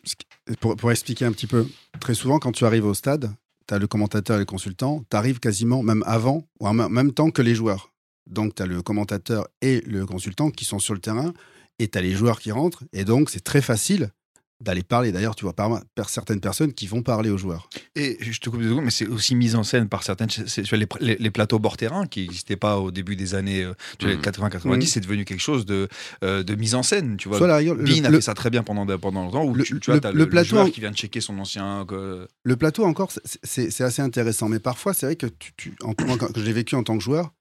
[0.60, 1.66] pour, pour expliquer un petit peu,
[2.00, 3.30] très souvent, quand tu arrives au stade,
[3.70, 7.12] tu as le commentateur et le consultant, tu arrives quasiment même avant ou en même
[7.12, 7.92] temps que les joueurs.
[8.26, 11.33] Donc, tu as le commentateur et le consultant qui sont sur le terrain
[11.78, 12.83] et tu as les joueurs qui rentrent.
[12.92, 14.11] Et donc, c'est très facile
[14.60, 15.10] d'aller parler.
[15.12, 17.68] D'ailleurs, tu vois par, certaines personnes qui vont parler aux joueurs.
[17.96, 20.28] Et je te coupe deux secondes, mais c'est aussi mise en scène par certaines.
[20.30, 23.72] sur les, les- les plateaux bord terrain qui n'existaient pas au début des années euh,
[23.98, 24.20] tu vois, Mhm.
[24.22, 24.82] 80-90, Mhm.
[24.82, 25.88] c'est devenu quelque chose de,
[26.24, 27.16] euh, de mise en scène.
[27.16, 29.24] Tu vois, Soit la rigueur, le- Bean a le- fait ça très bien pendant, pendant
[29.24, 29.44] longtemps.
[29.44, 31.20] Où le- tu, tu vois, le- t'as le plateau joueur en- qui vient de checker
[31.20, 31.86] son ancien.
[31.92, 33.10] euh, Le plateau, encore,
[33.42, 34.48] c'est- assez intéressant.
[34.48, 35.92] Mais parfois, c'est vrai que tu, tu- en,
[36.36, 37.32] je l'ai vécu en tant que joueur,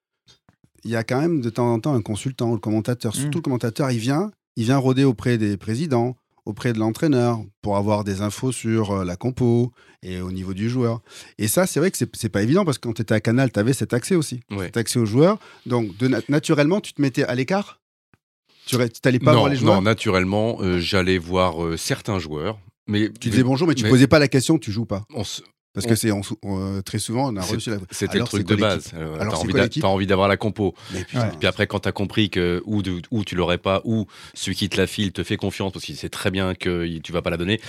[0.86, 3.14] il y a quand même de temps en temps un consultant, le commentateur.
[3.16, 3.40] Surtout Mm.
[3.40, 6.16] le commentateur, il vient, il vient rôder auprès des présidents,
[6.50, 9.72] auprès de l'entraîneur, pour avoir des infos sur euh, la compo
[10.04, 11.02] et au niveau du joueur.
[11.38, 13.52] Et ça, c'est vrai que c'est pas évident parce que quand tu étais à Canal,
[13.52, 14.42] tu avais cet accès aussi.
[14.52, 14.66] Ouais.
[14.66, 15.38] Cet accès aux joueurs.
[15.66, 17.80] Donc, de nat- naturellement, tu te mettais à l'écart?
[18.66, 19.76] Tu n'allais pas non, voir les joueurs?
[19.76, 22.60] non, naturellement, euh, j'allais voir euh, certains joueurs.
[22.88, 25.04] Mais Tu disais bonjour, mais tu mais- posais pas la question, tu joues pas.
[25.14, 25.42] on se-
[25.74, 27.78] Parce que c'est on- très souvent, on a reçu la.
[27.92, 28.92] C'était le truc de base.
[28.96, 29.34] Euh, Alors,
[29.82, 30.74] t'as envie d'avoir la compo.
[31.04, 34.56] Putain, Puis après, quand t'as compris que ou, de- ou tu l'aurais pas, ou celui
[34.58, 37.22] qui te la file te fait confiance parce qu'il sait très bien que tu vas
[37.22, 37.62] pas la donner.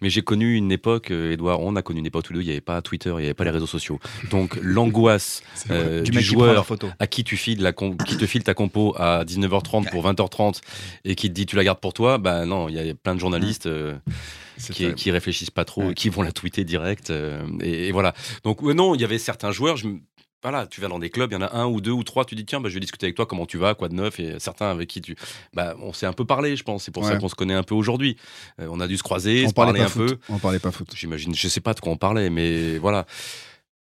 [0.00, 2.42] Mais j'ai connu une époque, euh, Edouard, on a connu une époque tous les deux,
[2.44, 3.98] il n'y avait pas Twitter, il n'y avait pas les réseaux sociaux.
[4.30, 6.66] Donc l'angoisse euh, du qui joueur
[7.00, 10.60] à qui tu files la com- qui te file ta compo à 19h30 pour 20h30
[11.04, 13.14] et qui te dit tu la gardes pour toi, bah non, il y a plein
[13.16, 13.94] de journalistes euh,
[14.94, 15.90] qui, réfléchissent pas trop, Ouais.
[15.92, 17.10] et qui vont la tweeter direct.
[17.10, 18.14] euh, et, et voilà.
[18.44, 19.76] Donc non, il y avait certains joueurs.
[19.76, 19.88] Je,
[20.42, 22.24] voilà, tu vas dans des clubs, il y en a un ou deux ou trois,
[22.24, 24.18] tu dis tiens, bah, je vais discuter avec toi, comment tu vas, quoi de neuf,
[24.20, 25.14] et certains avec qui tu,
[25.52, 26.84] bah, on s'est un peu parlé, je pense.
[26.84, 28.16] C'est pour ça qu'on se connaît un peu aujourd'hui.
[28.58, 30.18] Euh, on a dû se croiser, on se parlait parler pas un foot.
[30.18, 30.32] peu.
[30.32, 30.88] On parlait pas foot.
[30.96, 33.04] J'imagine, je sais pas de quoi on parlait, mais voilà.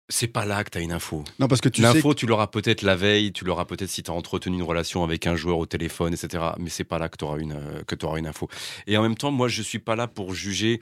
[0.07, 1.23] C'est pas là que tu as une info.
[1.39, 1.87] Non, parce que tu sais.
[1.93, 5.03] L'info, tu l'auras peut-être la veille, tu l'auras peut-être si tu as entretenu une relation
[5.03, 6.43] avec un joueur au téléphone, etc.
[6.59, 8.47] Mais c'est pas là que tu auras une, euh, que une info.
[8.85, 10.79] Et en même temps, moi, je suis pas là pour juger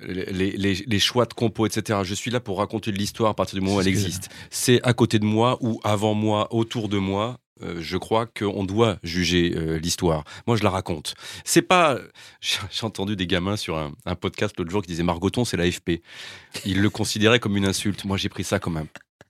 [0.00, 2.00] les, les- les choix de compo, etc.
[2.04, 4.28] Je suis là pour raconter de l'histoire à partir du moment où elle existe.
[4.50, 7.38] C'est à côté de moi ou avant moi, autour de moi.
[7.62, 10.24] Euh, je crois qu'on doit juger euh, l'histoire.
[10.46, 11.14] Moi, je la raconte.
[11.44, 11.98] C'est pas.
[12.40, 16.02] J'ai entendu des gamins sur un, un podcast l'autre jour qui disaient Margoton, c'est l'AFP.
[16.64, 18.04] Ils le considéraient comme une insulte.
[18.04, 18.86] Moi, j'ai pris ça comme un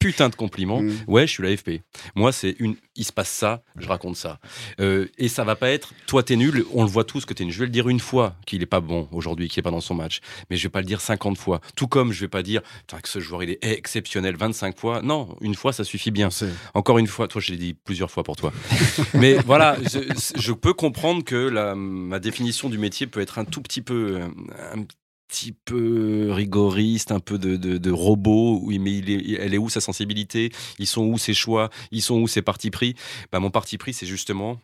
[0.06, 0.82] putain de compliment.
[0.82, 0.92] Mm.
[1.08, 1.82] Ouais, je suis l'AFP.
[2.14, 2.76] Moi, c'est une.
[2.94, 4.38] Il se passe ça, je raconte ça.
[4.80, 5.92] Euh, et ça va pas être.
[6.06, 6.64] Toi, t'es nul.
[6.72, 7.52] On le voit tous que t'es nul.
[7.52, 9.80] Je vais le dire une fois qu'il est pas bon aujourd'hui, qu'il est pas dans
[9.80, 10.20] son match.
[10.48, 11.60] Mais je vais pas le dire 50 fois.
[11.74, 12.62] Tout comme je vais pas dire
[13.02, 15.02] que ce joueur il est exceptionnel 25 fois.
[15.02, 16.28] Non, une fois ça suffit bien.
[16.74, 18.52] Encore une fois, toi, je l'ai dit plusieurs fois pour toi.
[19.14, 19.98] Mais voilà, je,
[20.36, 24.20] je peux comprendre que la- ma définition du métier peut être un tout petit peu,
[24.20, 24.28] euh,
[24.74, 24.84] un
[25.28, 28.60] petit peu rigoriste, un peu de, de, de robot.
[28.62, 30.50] Oui, mais il est, elle est où sa sensibilité?
[30.78, 31.70] Ils sont où ses choix?
[31.90, 32.94] Ils sont où ses partis pris?
[33.32, 34.58] Bah, Mon parti pris, c'est justement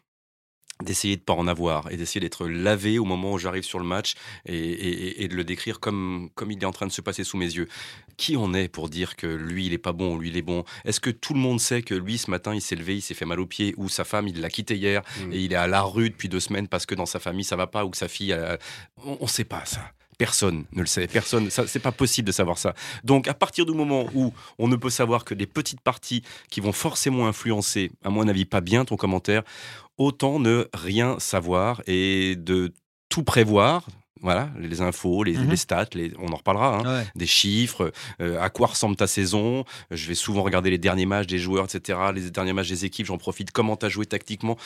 [0.83, 3.85] d'essayer de pas en avoir et d'essayer d'être lavé au moment où j'arrive sur le
[3.85, 4.15] match
[4.47, 7.23] et, et- et de le décrire comme, comme il est en train de se passer
[7.23, 7.69] sous mes yeux.
[8.17, 10.65] Qui on est pour dire que lui il est pas bon, lui il est bon?
[10.85, 13.15] Est-ce que tout le monde sait que lui ce matin il s'est levé, il s'est
[13.15, 15.33] fait mal aux pieds ou sa femme il l'a quitté hier Mm.
[15.33, 17.55] et il est à la rue depuis deux semaines parce que dans sa famille ça
[17.55, 18.33] va pas ou que sa fille...
[18.33, 18.59] a-
[19.05, 19.93] On, on sait pas ça.
[20.27, 21.07] Personne ne le sait.
[21.09, 21.51] Personne.
[21.51, 22.75] Ça, c'est pas possible de savoir ça.
[23.03, 26.61] Donc, à partir du moment où on ne peut savoir que des petites parties qui
[26.61, 29.43] vont forcément influencer, à mon avis, pas bien ton commentaire,
[29.99, 32.73] autant ne rien savoir et de
[33.09, 33.85] tout prévoir.
[34.21, 35.51] Voilà, les infos, les, Mhm.
[35.51, 36.79] les stats, les- on en reparlera.
[36.79, 37.07] hein Ouais.
[37.17, 39.65] des chiffres, euh, à quoi ressemble ta saison.
[39.91, 41.99] Je vais souvent regarder les derniers matchs des joueurs, etc.
[42.15, 43.51] Les derniers matchs des équipes, j'en profite.
[43.51, 44.57] Comment tu as joué tactiquement?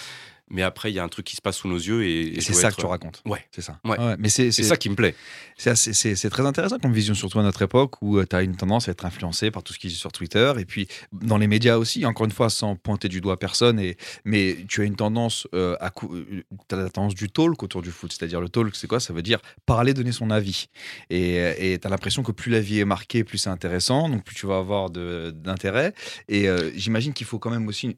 [0.49, 2.53] Mais après, il y a un truc qui se passe sous nos yeux et, c'est
[2.53, 3.21] ça être- que tu racontes.
[3.25, 3.45] Ouais.
[3.51, 3.81] C'est ça.
[3.85, 3.97] Ouais.
[4.19, 5.15] Mais c'est ça qui me plaît.
[5.57, 8.93] c'est très intéressant comme vision, surtout à notre époque où tu as une tendance à
[8.93, 12.05] être influencé par tout ce qui est sur Twitter et puis dans les médias aussi,
[12.07, 13.81] encore une fois, sans pointer du doigt personne.
[13.81, 15.91] Et, mais tu as une tendance euh, à.
[15.91, 18.13] Tu as la tendance du talk autour du foot.
[18.13, 19.01] C'est-à-dire le talk, c'est quoi?
[19.01, 20.69] Ça veut dire parler, donner son avis.
[21.11, 24.35] Et tu as l'impression que plus la vie est marquée, plus c'est intéressant, donc plus
[24.35, 25.93] tu vas avoir d'intérêt.
[26.29, 27.97] Et euh, j'imagine qu'il faut quand même aussi.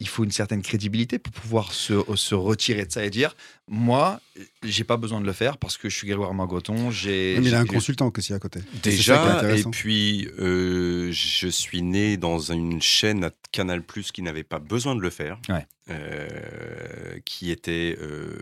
[0.00, 3.36] Il faut une certaine crédibilité pour pouvoir se, se retirer de ça et dire
[3.68, 4.20] moi,
[4.64, 6.90] j'ai pas besoin de le faire parce que je suis Grégoire Margoton.
[6.90, 8.60] J'ai, Mais il a un consultant aussi à côté.
[8.82, 14.42] Déjà, et puis euh, je suis né dans une chaîne à Canal Plus qui n'avait
[14.42, 15.66] pas besoin de le faire, Ouais.
[15.90, 18.38] euh, qui était euh,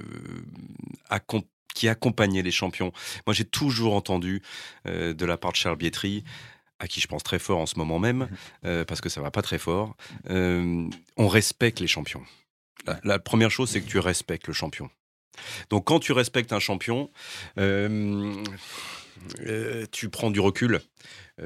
[1.10, 1.44] accom-
[1.74, 2.92] qui accompagnait les champions.
[3.26, 4.42] Moi, j'ai toujours entendu
[4.86, 6.24] euh, de la part de Charles Bietri,
[6.78, 8.28] à qui je pense très fort en ce moment même,
[8.64, 9.96] euh, parce que ça va pas très fort.
[10.30, 12.22] euh, on respecte les champions.
[12.86, 14.88] La, la première chose, c'est que tu respectes le champion.
[15.70, 17.10] Donc, quand tu respectes un champion,
[17.58, 18.42] euh,
[19.92, 20.80] tu prends du recul.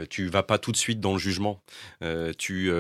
[0.09, 1.63] Tu vas pas tout de suite dans le jugement.
[2.39, 2.71] Tu,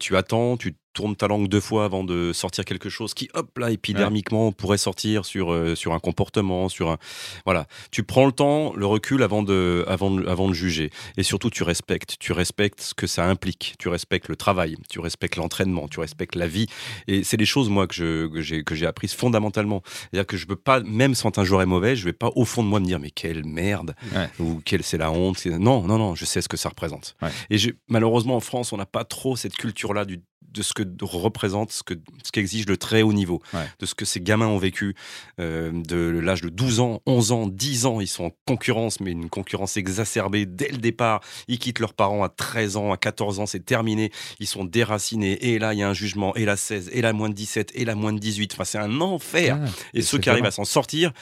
[0.00, 3.56] tu attends, tu tournes ta langue deux fois avant de sortir quelque chose qui, hop
[3.58, 6.98] là, épidermiquement, pourrait sortir sur, euh, sur un comportement, sur un.
[7.46, 7.66] Voilà.
[7.90, 10.90] Tu prends le temps, le recul avant de, avant, de, avant de juger.
[11.16, 12.16] Et surtout, tu respectes.
[12.20, 13.76] Tu respectes ce que ça implique.
[13.78, 14.76] Tu respectes le travail.
[14.90, 15.88] Tu respectes l'entraînement.
[15.88, 16.66] Tu respectes la vie.
[17.08, 19.82] Et c'est des choses, moi, que je- que j'ai que j'ai apprises fondamentalement.
[19.86, 22.44] C'est-à-dire que je peux pas, même quand un joueur est mauvais, je vais pas au
[22.44, 24.28] fond de moi me dire, mais quelle merde Ouais.
[24.38, 25.42] ou quelle c'est la honte.
[25.46, 27.16] Non, non, non, je sais ce que ça représente.
[27.22, 27.30] Ouais.
[27.48, 27.56] Et
[27.88, 30.20] malheureusement, en France, on n'a pas trop cette culture-là du-
[30.52, 33.66] de ce que représente, ce que ce qu'exige le très haut niveau, Ouais.
[33.78, 34.94] de ce que ces gamins ont vécu
[35.40, 38.00] euh, de l'âge de 12 ans, 11 ans, 10 ans.
[38.00, 41.20] Ils sont en concurrence, mais une concurrence exacerbée dès le départ.
[41.48, 44.10] Ils quittent leurs parents à 13 ans, à 14 ans, c'est terminé.
[44.38, 45.32] Ils sont déracinés.
[45.52, 46.34] Et là, il y a un jugement.
[46.36, 48.52] Et la 16, et la moins de 17, et la moins de 18.
[48.54, 49.58] Enfin, c'est un enfer.
[49.62, 51.12] Ah, Et ceux qui arrivent à s'en sortir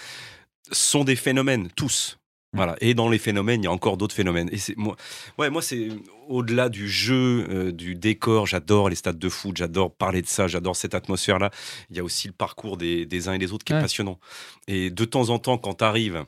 [0.72, 2.18] sont des phénomènes, tous.
[2.54, 2.76] Voilà.
[2.80, 4.48] Et dans les phénomènes, il y a encore d'autres phénomènes.
[4.52, 4.96] Et c'est moi,
[5.36, 5.88] ouais, moi c'est
[6.28, 8.46] au-delà du jeu, euh, du décor.
[8.46, 9.56] J'adore les stades de foot.
[9.56, 10.46] J'adore parler de ça.
[10.48, 11.50] J'adore cette atmosphère-là.
[11.90, 13.78] Il y a aussi le parcours des, des uns et des autres qui Ouais.
[13.80, 14.18] est passionnant.
[14.66, 16.24] Et de temps en temps, quand tu arrives,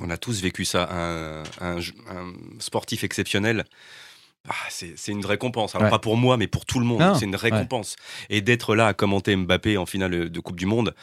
[0.00, 3.64] on a tous vécu ça, un, un- un sportif exceptionnel.
[4.48, 5.74] ah, c'est une récompense.
[5.74, 5.90] Alors Ouais.
[5.90, 7.02] pas pour moi, mais pour tout le monde.
[7.18, 7.94] C'est une récompense.
[8.30, 10.94] Et d'être là à commenter Mbappé en finale de Coupe du Monde,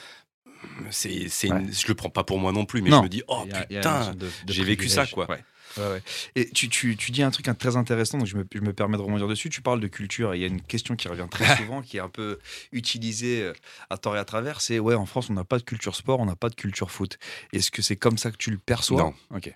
[0.91, 2.99] c'est, c'est une- je le prends pas pour moi non plus, mais Non.
[2.99, 5.29] je me dis, oh a- putain, sorte de- de j'ai vécu ça, quoi.
[5.29, 5.43] Ouais.
[5.77, 6.01] Ouais, ouais.
[6.35, 8.97] Et tu, tu, tu dis un truc très intéressant, donc je me, je me permets
[8.97, 9.49] de rebondir dessus.
[9.51, 11.97] Tu parles de culture et il y a une question qui revient très souvent, qui
[11.97, 12.39] est un peu
[12.71, 13.53] utilisée euh,
[13.91, 14.59] à tort et à travers.
[14.61, 16.89] C'est ouais, en France, on n'a pas de culture sport, on n'a pas de culture
[16.89, 17.19] foot.
[17.53, 19.01] Est-ce que c'est comme ça que tu le perçois?
[19.03, 19.13] Non.
[19.35, 19.53] Ok.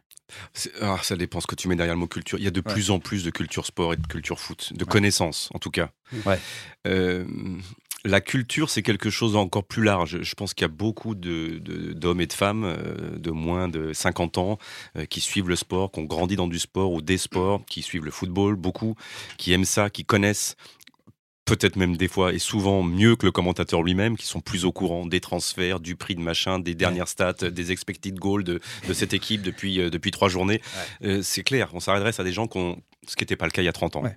[0.79, 2.37] Ah, ça dépend ce que tu mets derrière le mot culture.
[2.37, 2.71] Il y a de Ouais.
[2.71, 4.89] plus en plus de culture sport et de culture foot, de Ouais.
[4.89, 5.89] connaissances en tout cas.
[6.25, 6.39] Ouais.
[6.87, 7.25] Euh,
[8.03, 10.21] la culture, c'est quelque chose d'encore plus large.
[10.21, 14.37] Je pense qu'il y a beaucoup d'hommes et de femmes euh, de moins de 50
[14.37, 14.57] ans
[14.97, 17.81] euh, qui suivent le sport, qui ont grandi dans du sport ou des sports, qui
[17.81, 18.95] suivent le football, beaucoup,
[19.37, 20.55] qui aiment ça, qui connaissent
[21.45, 24.71] peut-être même des fois et souvent mieux que le commentateur lui-même, qui sont plus au
[24.71, 28.93] courant des transferts, du prix de machin, des dernières stats, des expected goals de, de
[28.93, 30.61] cette équipe depuis, euh, depuis trois journées.
[31.03, 33.51] Euh, c'est clair, on s'adresse à des gens qui ont, ce qui n'était pas le
[33.51, 34.03] cas il y a 30 ans.
[34.03, 34.15] Ouais.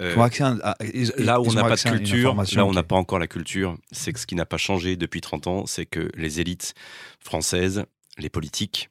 [0.00, 0.14] Euh,
[0.62, 3.18] à- ils- Là où on n'a pas de culture, là où on n'a pas encore
[3.18, 6.40] la culture, c'est que ce qui n'a pas changé depuis 30 ans, c'est que les
[6.40, 6.74] élites
[7.20, 7.84] françaises,
[8.16, 8.88] les politiques,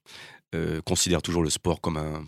[0.56, 2.24] euh, considèrent toujours le sport comme un,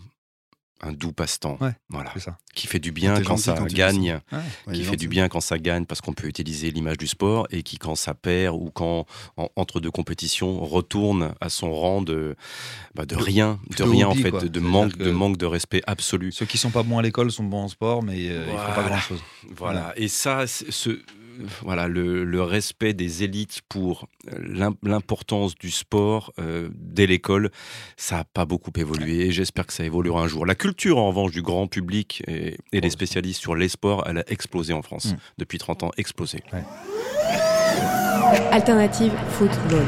[0.82, 1.58] un doux passe-temps.
[1.60, 2.12] Ouais, voilà.
[2.18, 2.38] Ça.
[2.54, 4.38] Qui fait du bien quand ça quand gagne, Ouais.
[4.38, 7.06] Ouais, il qui fait du bien quand ça gagne parce qu'on peut utiliser l'image du
[7.06, 9.04] sport et qui quand ça perd ou quand
[9.36, 12.34] en- entre deux compétitions retourne à son rang de
[12.94, 14.40] bah, de rien, de rien hobby, en fait, quoi.
[14.42, 16.32] de, manque que- de manque de respect absolu.
[16.32, 18.56] Ceux qui sont pas bons à l'école sont bons en sport, mais euh, ils font
[18.56, 18.88] pas Voilà.
[18.88, 19.20] grand chose.
[19.56, 19.92] Voilà.
[19.96, 20.98] Et ça, ce,
[21.62, 27.50] voilà, le, le respect des élites pour euh, l'im- l'importance du sport euh, dès l'école,
[27.96, 29.26] ça n'a pas beaucoup évolué.
[29.26, 30.44] Et j'espère que ça évoluera un jour.
[30.46, 34.18] La culture, en revanche, du grand public et, et des spécialistes sur les sports, elle
[34.18, 35.16] a explosé en France Mm.
[35.38, 36.42] depuis 30 ans, explosé.
[38.52, 39.84] Alternative football.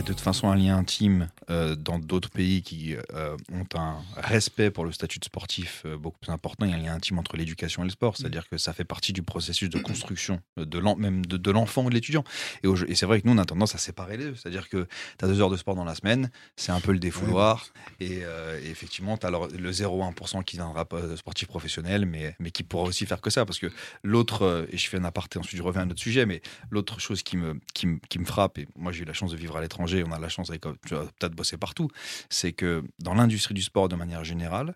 [0.00, 3.96] A, de toute façon un lien intime euh, dans d'autres pays qui euh, ont un
[4.16, 6.64] respect pour le statut de sportif euh, beaucoup plus important.
[6.64, 8.84] Il y a un lien intime entre l'éducation et le sport, c'est-à-dire que ça fait
[8.84, 12.24] partie du processus de construction de l'en- même de, de l'enfant ou de l'étudiant.
[12.62, 14.34] Et, c'est vrai que nous, on a tendance à séparer les deux.
[14.34, 14.86] C'est-à-dire que
[15.18, 17.66] tu as deux heures de sport dans la semaine, c'est un peu le défouloir.
[18.00, 20.86] Et, et effectivement, tu as le, le 0,1% qui viendra
[21.16, 23.44] sportif professionnel, mais, mais qui pourra aussi faire que ça.
[23.44, 23.68] Parce que
[24.02, 27.00] l'autre, et je fais un aparté, ensuite je reviens à un autre sujet, mais l'autre
[27.00, 29.36] chose qui me, qui, me, qui me frappe, et moi j'ai eu la chance de
[29.36, 31.88] vivre à l'étranger, on a la chance avec, tu vas peut-être bosser partout,
[32.28, 34.74] c'est que dans l'industrie du sport de manière générale,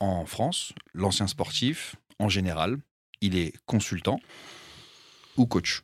[0.00, 2.78] en France, l'ancien sportif, en général,
[3.20, 4.20] il est consultant
[5.36, 5.82] ou coach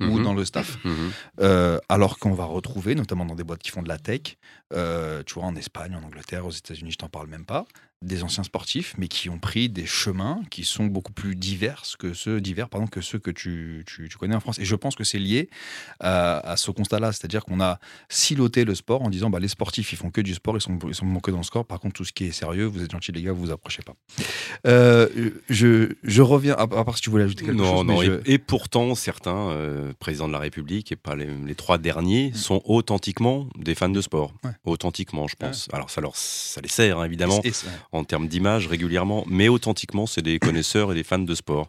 [0.00, 0.22] ou Mhm.
[0.22, 0.78] dans le staff.
[0.84, 1.10] Mhm.
[1.40, 4.36] Euh, alors qu'on va retrouver, notamment dans des boîtes qui font de la tech,
[4.72, 7.66] euh, tu vois, en Espagne, en Angleterre, aux États-Unis, je t'en parle même pas,
[8.00, 12.14] des anciens sportifs, mais qui ont pris des chemins qui sont beaucoup plus divers que
[12.14, 14.58] ceux, divers, pardon, que ceux que tu, tu- tu connais en France.
[14.60, 15.50] Et je pense que c'est lié
[15.98, 19.92] à, à ce constat-là, c'est-à-dire qu'on a siloté le sport en disant bah, les sportifs,
[19.92, 21.66] ils font que du sport, ils sont, ils sont que dans le score.
[21.66, 23.82] Par contre, tout ce qui est sérieux, vous êtes gentils les gars, vous vous approchez
[23.82, 23.94] pas.
[24.66, 27.86] Euh, je, je reviens, à, à part si tu voulais ajouter quelque non, chose.
[27.86, 28.02] non.
[28.02, 31.78] Et, je- et pourtant, certains euh, présidents de la République, et pas les, les trois
[31.78, 34.32] derniers, sont authentiquement des fans de sport.
[34.44, 34.50] Ouais.
[34.64, 35.68] Authentiquement, je pense.
[35.72, 37.52] Alors, ça, leur, ça les sert, hein, évidemment, et
[37.92, 41.68] en termes d'image régulièrement, mais authentiquement, c'est des connaisseurs et des fans de sport.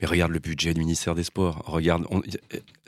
[0.00, 1.62] Mais regarde le budget du ministère des Sports.
[1.66, 2.22] Regarde, on-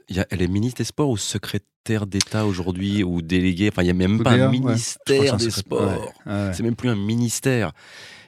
[0.08, 3.68] y a- elle est ministre des Sports ou secrétaire d'État aujourd'hui ou délégué.
[3.70, 6.12] Enfin, il n'y a même pas un ministère des Sports.
[6.26, 6.52] ouais, ouais.
[6.54, 7.72] C'est même plus un ministère.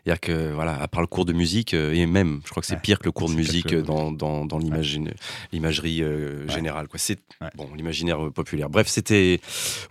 [0.04, 2.66] C'est-à-dire que, voilà, à part le cours de musique, euh, et même, je crois que
[2.66, 2.80] c'est Ouais.
[2.82, 4.58] pire que le cours de musique quelque- euh, dans, dans, dans
[5.52, 6.88] l'imagerie euh, générale.
[6.88, 6.98] Quoi.
[6.98, 7.18] C'est
[7.56, 8.68] bon, l'imaginaire populaire.
[8.68, 9.40] Bref, c'était.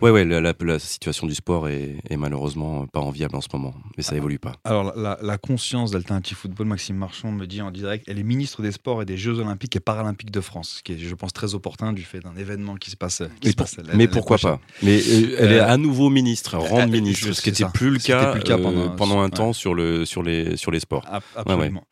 [0.00, 3.48] Ouais, ouais, la, la- la situation du sport est, est malheureusement pas enviable en ce
[3.52, 3.74] moment.
[3.96, 4.52] Mais ça évolue pas.
[4.64, 8.62] Alors, la, la conscience d'Alternative Football, Maxime Marchand me dit en direct, elle est ministre
[8.62, 11.32] des Sports et des Jeux Olympiques et Paralympiques de France, ce qui est, je pense,
[11.32, 13.22] très opportun du fait d'un événement qui se passe.
[13.40, 14.58] Qui Mais, se pour- passe mais pourquoi prochaine.
[14.58, 17.90] pas Mais euh, elle est à nouveau ministre, rendre euh, ministre, ce qui n'était plus
[17.90, 19.30] le cas, était plus le cas euh, pendant- pendant un ouais.
[19.30, 21.04] temps sur, le, sur, les, sur les sports.
[21.10, 21.84] Ab- Absolument.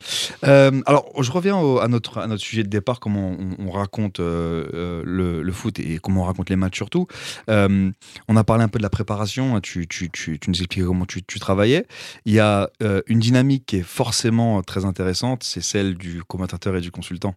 [0.45, 3.71] Euh, alors, je reviens au- à, notre, à notre sujet de départ, comment on, on
[3.71, 7.07] raconte euh, euh, le, le foot et comment on raconte les matchs surtout.
[7.49, 7.91] Euh,
[8.27, 10.85] on a parlé un peu de la préparation, hein, tu, tu, tu, tu nous expliquais
[10.85, 11.85] comment tu, tu travaillais.
[12.25, 16.75] Il y a euh, une dynamique qui est forcément très intéressante, c'est celle du commentateur
[16.75, 17.35] et du consultant.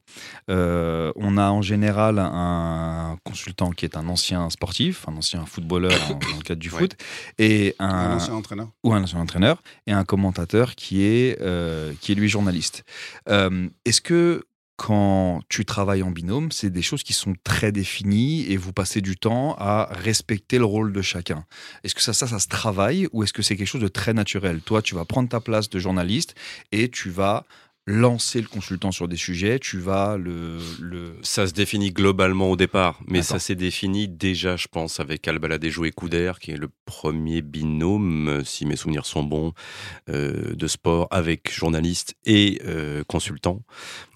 [0.51, 5.93] Euh, on a en général un consultant qui est un ancien sportif, un ancien footballeur
[6.11, 6.79] en- dans le cadre du Ouais.
[6.81, 6.97] foot,
[7.39, 8.69] et Un un, ancien entraîneur.
[8.85, 12.85] ou un ancien entraîneur et un commentateur qui est, euh, qui est lui journaliste.
[13.29, 14.45] Euh, Est-ce que
[14.77, 19.01] quand tu travailles en binôme, c'est des choses qui sont très définies et vous passez
[19.01, 21.47] du temps à respecter le rôle de chacun?
[21.83, 24.13] Est-ce que ça, ça, ça se travaille ou est-ce que c'est quelque chose de très
[24.13, 24.61] naturel?
[24.61, 26.35] Toi, tu vas prendre ta place de journaliste
[26.73, 27.47] et tu vas
[27.87, 30.59] lancer le consultant sur des sujets, tu vas le...
[30.81, 31.17] le...
[31.23, 35.85] Ça se définit globalement au départ, mais ça s'est défini déjà, je pense, avec Albaladejou
[35.85, 39.53] et Couder, qui est le premier binôme, si mes souvenirs sont bons,
[40.09, 43.63] euh, de sport avec journaliste et euh, consultant.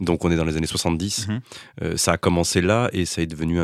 [0.00, 1.28] Donc on est dans les années 70.
[1.28, 1.40] Mhm.
[1.82, 3.60] Euh, ça a commencé là et ça est devenu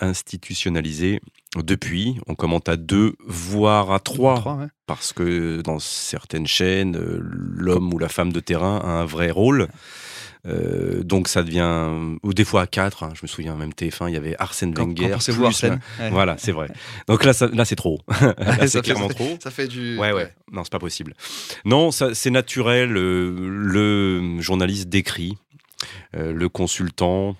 [0.00, 1.20] institutionnalisé
[1.56, 2.18] depuis.
[2.26, 4.66] On commente à deux, voire à trois Trois, ouais.
[4.86, 9.30] parce que dans certaines chaînes, euh, l'homme ou la femme de terrain a un vrai
[9.30, 9.68] rôle.
[10.46, 14.08] Euh, donc ça devient, ou des fois à quatre, hein, je me souviens même TF1,
[14.08, 15.10] il y avait Arsène Quand, Wenger.
[15.10, 16.10] quand plus Arsène Ouais.
[16.10, 16.68] Voilà, c'est vrai.
[17.08, 17.98] Donc là, ça- là c'est trop.
[18.38, 19.36] Là, c'est clairement fait- trop.
[19.42, 19.98] Ça fait du...
[19.98, 20.32] Ouais, ouais.
[20.52, 21.14] Non, c'est pas possible.
[21.64, 22.96] Non, c'est naturel.
[22.96, 25.36] euh, le journaliste décrit,
[26.16, 27.34] euh, le consultant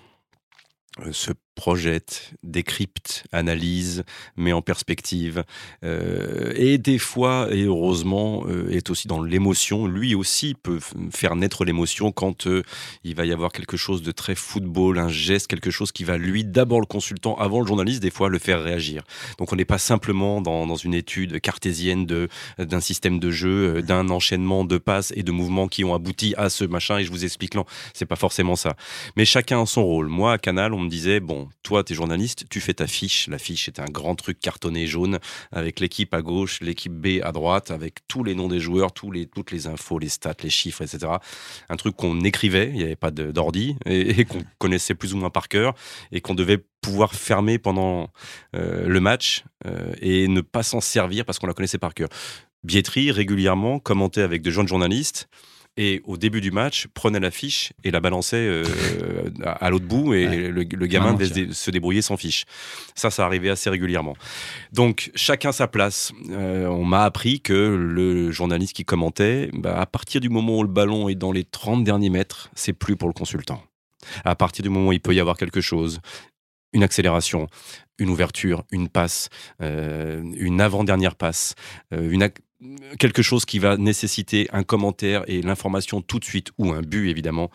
[1.11, 4.05] se projette, décrypte, analyse,
[4.37, 5.43] met en perspective,
[5.83, 9.85] euh, et des fois, et heureusement, euh, est aussi dans l'émotion.
[9.85, 10.79] Lui aussi peut
[11.11, 12.63] faire naître l'émotion quand euh,
[13.03, 16.17] il va y avoir quelque chose de très football, un geste, quelque chose qui va
[16.17, 19.03] lui, d'abord le consultant, avant le journaliste, des fois le faire réagir.
[19.37, 22.05] Donc on n'est pas simplement dans, une étude cartésienne
[22.57, 26.49] d'un système de jeu, d'un enchaînement de passes et de mouvements qui ont abouti à
[26.49, 28.77] ce machin et je vous explique non, c'est pas forcément ça.
[29.17, 30.07] Mais chacun a son rôle.
[30.07, 33.27] Moi à Canal, on me disait bon, toi t'es journaliste, tu fais ta fiche.
[33.27, 35.19] La fiche était un grand truc cartonné jaune
[35.51, 39.11] avec l'équipe à gauche, l'équipe B à droite, avec tous les noms des joueurs, tous
[39.11, 41.13] les toutes les infos, les stats, les chiffres, etc.
[41.69, 45.17] Un truc qu'on écrivait, il n'y avait pas d'ordi et, et qu'on connaissait plus ou
[45.17, 45.73] moins par cœur
[46.11, 48.09] et qu'on devait pouvoir fermer pendant
[48.55, 52.09] euh, le match euh, et ne pas s'en servir parce qu'on la connaissait par cœur.
[52.63, 55.29] Bietri régulièrement commentait avec de jeunes journalistes
[55.81, 58.65] et au début du match prenait l'affiche et la balançait euh,
[59.43, 60.37] à, à l'autre bout et Ouais.
[60.49, 62.43] le, le gamin Main devait se, dé- se débrouiller sans fiche.
[62.95, 64.15] Ça, ça arrivait assez régulièrement.
[64.73, 66.11] Donc chacun sa place.
[66.31, 70.63] Euh, on m'a appris que le journaliste qui commentait, bah, à partir du moment où
[70.63, 73.63] le ballon est dans les 30 derniers mètres, c'est plus pour le consultant.
[74.25, 75.99] À partir du moment où il peut y avoir quelque chose,
[76.73, 77.47] une accélération,
[77.97, 79.29] une ouverture, une passe,
[79.61, 81.55] euh, une avant-dernière passe,
[81.93, 82.23] euh, une
[82.97, 87.09] quelque chose qui va nécessiter un commentaire et l'information tout de suite, ou un but
[87.09, 87.49] évidemment,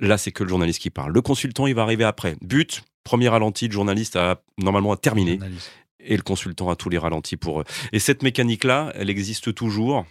[0.00, 1.12] là c'est que le journaliste qui parle.
[1.12, 2.36] Le consultant, il va arriver après.
[2.42, 5.70] But, premier ralenti, le journaliste a normalement terminé Analyse.
[6.00, 7.64] et le consultant a tous les ralentis pour eux.
[7.92, 10.04] Et cette mécanique-là, elle existe toujours,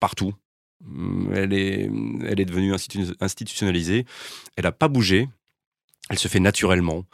[0.00, 0.32] partout.
[0.84, 1.90] Hum, Elle est,
[2.26, 4.04] elle est devenue institu- institutionnalisée.
[4.56, 5.28] Elle n'a pas bougé.
[6.08, 7.04] Elle se fait naturellement.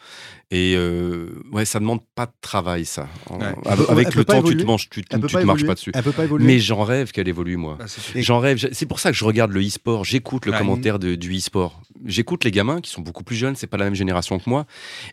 [0.50, 3.08] Et euh, ouais, ça demande pas de travail, ça.
[3.30, 3.54] Ouais.
[3.88, 5.92] Avec, le temps, tu te, manges, tu, te- tu marches pas dessus.
[5.94, 6.44] Elle peut pas évoluer.
[6.44, 7.78] Mais j'en rêve qu'elle évolue, moi.
[7.80, 7.86] Ah.
[8.14, 8.62] Et- J'en rêve.
[8.72, 10.04] C'est pour ça que je regarde le e-sport.
[10.04, 11.80] J'écoute le commentaire de- du e-sport.
[12.04, 13.56] J'écoute les gamins qui sont beaucoup plus jeunes.
[13.56, 14.66] C'est pas la même génération que moi.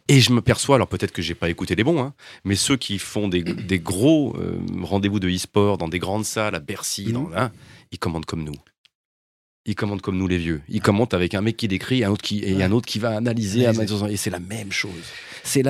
[0.10, 0.76] Et je me perçois.
[0.76, 2.14] Alors peut-être que j'ai pas écouté les bons, hein,
[2.44, 6.56] mais ceux qui font des, des gros euh, rendez-vous de e-sport dans des grandes salles
[6.56, 7.34] à Bercy, dans, Mhm.
[7.38, 7.52] hein,
[7.94, 8.56] ils commandent comme nous.
[9.66, 10.62] Ils commandent comme nous les vieux.
[10.70, 13.16] Ils commentent avec un mec qui décrit, un autre qui et un autre qui va
[13.16, 13.66] analyser.
[13.68, 14.92] Un- et c'est la même chose.
[15.44, 15.64] C'est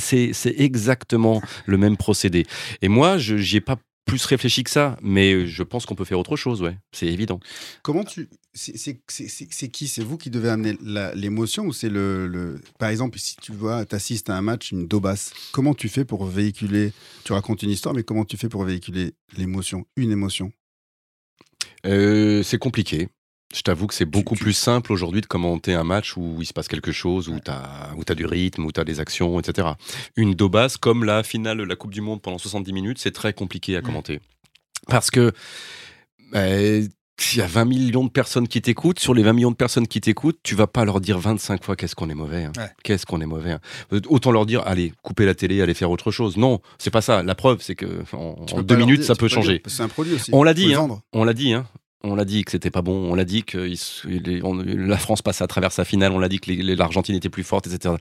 [0.00, 2.46] c'est exactement le même procédé.
[2.82, 3.76] Et moi, je j'y ai pas
[4.06, 6.76] plus réfléchi que ça, mais je pense qu'on peut faire autre chose, ouais.
[6.92, 7.40] C'est évident.
[7.82, 8.28] Comment tu.
[8.52, 8.98] C'est
[9.70, 9.88] qui?
[9.88, 10.76] C'est vous qui devez amener
[11.14, 14.86] l'émotion ou c'est le, le- Par exemple, si tu vois, assistes à un match, une
[14.86, 16.92] dos basse, comment tu fais pour véhiculer.
[17.24, 20.52] Tu racontes une histoire, mais comment tu fais pour véhiculer l'émotion Une émotion?
[21.86, 23.08] Euh, c'est compliqué.
[23.54, 26.46] Je t'avoue que c'est beaucoup tu- plus simple aujourd'hui de commenter un match où il
[26.46, 29.68] se passe quelque chose, où tu as, du rythme, où tu as des actions, etc.
[30.16, 33.12] Une dos basse, comme la finale de la Coupe du Monde pendant 70 minutes, c'est
[33.12, 34.20] très compliqué à commenter.
[34.88, 35.32] Parce que
[36.34, 36.86] euh,
[37.32, 38.98] il y a 20 millions de personnes qui t'écoutent.
[38.98, 41.76] Sur les 20 millions de personnes qui t'écoutent, tu vas pas leur dire 25 fois
[41.76, 42.44] qu'est-ce qu'on est mauvais.
[42.44, 42.52] hein.
[42.56, 42.70] Ouais.
[42.82, 43.52] Qu'est-ce qu'on est mauvais.
[43.52, 43.60] hein.
[44.08, 46.36] Autant leur dire, allez, coupez la télé, allez faire autre chose.
[46.36, 47.22] Non, c'est pas ça.
[47.22, 49.62] La preuve, c'est que en, deux minutes, dire- ça peut changer.
[49.66, 50.30] C'est un produit aussi.
[50.34, 50.88] On l'a dit, hein.
[51.12, 51.66] On l'a dit, hein.
[52.06, 53.10] On l'a dit que c'était pas bon.
[53.10, 56.12] On l'a dit que il on- la France passait à travers sa finale.
[56.12, 57.94] On l'a dit que l'Argentine était plus forte, etc.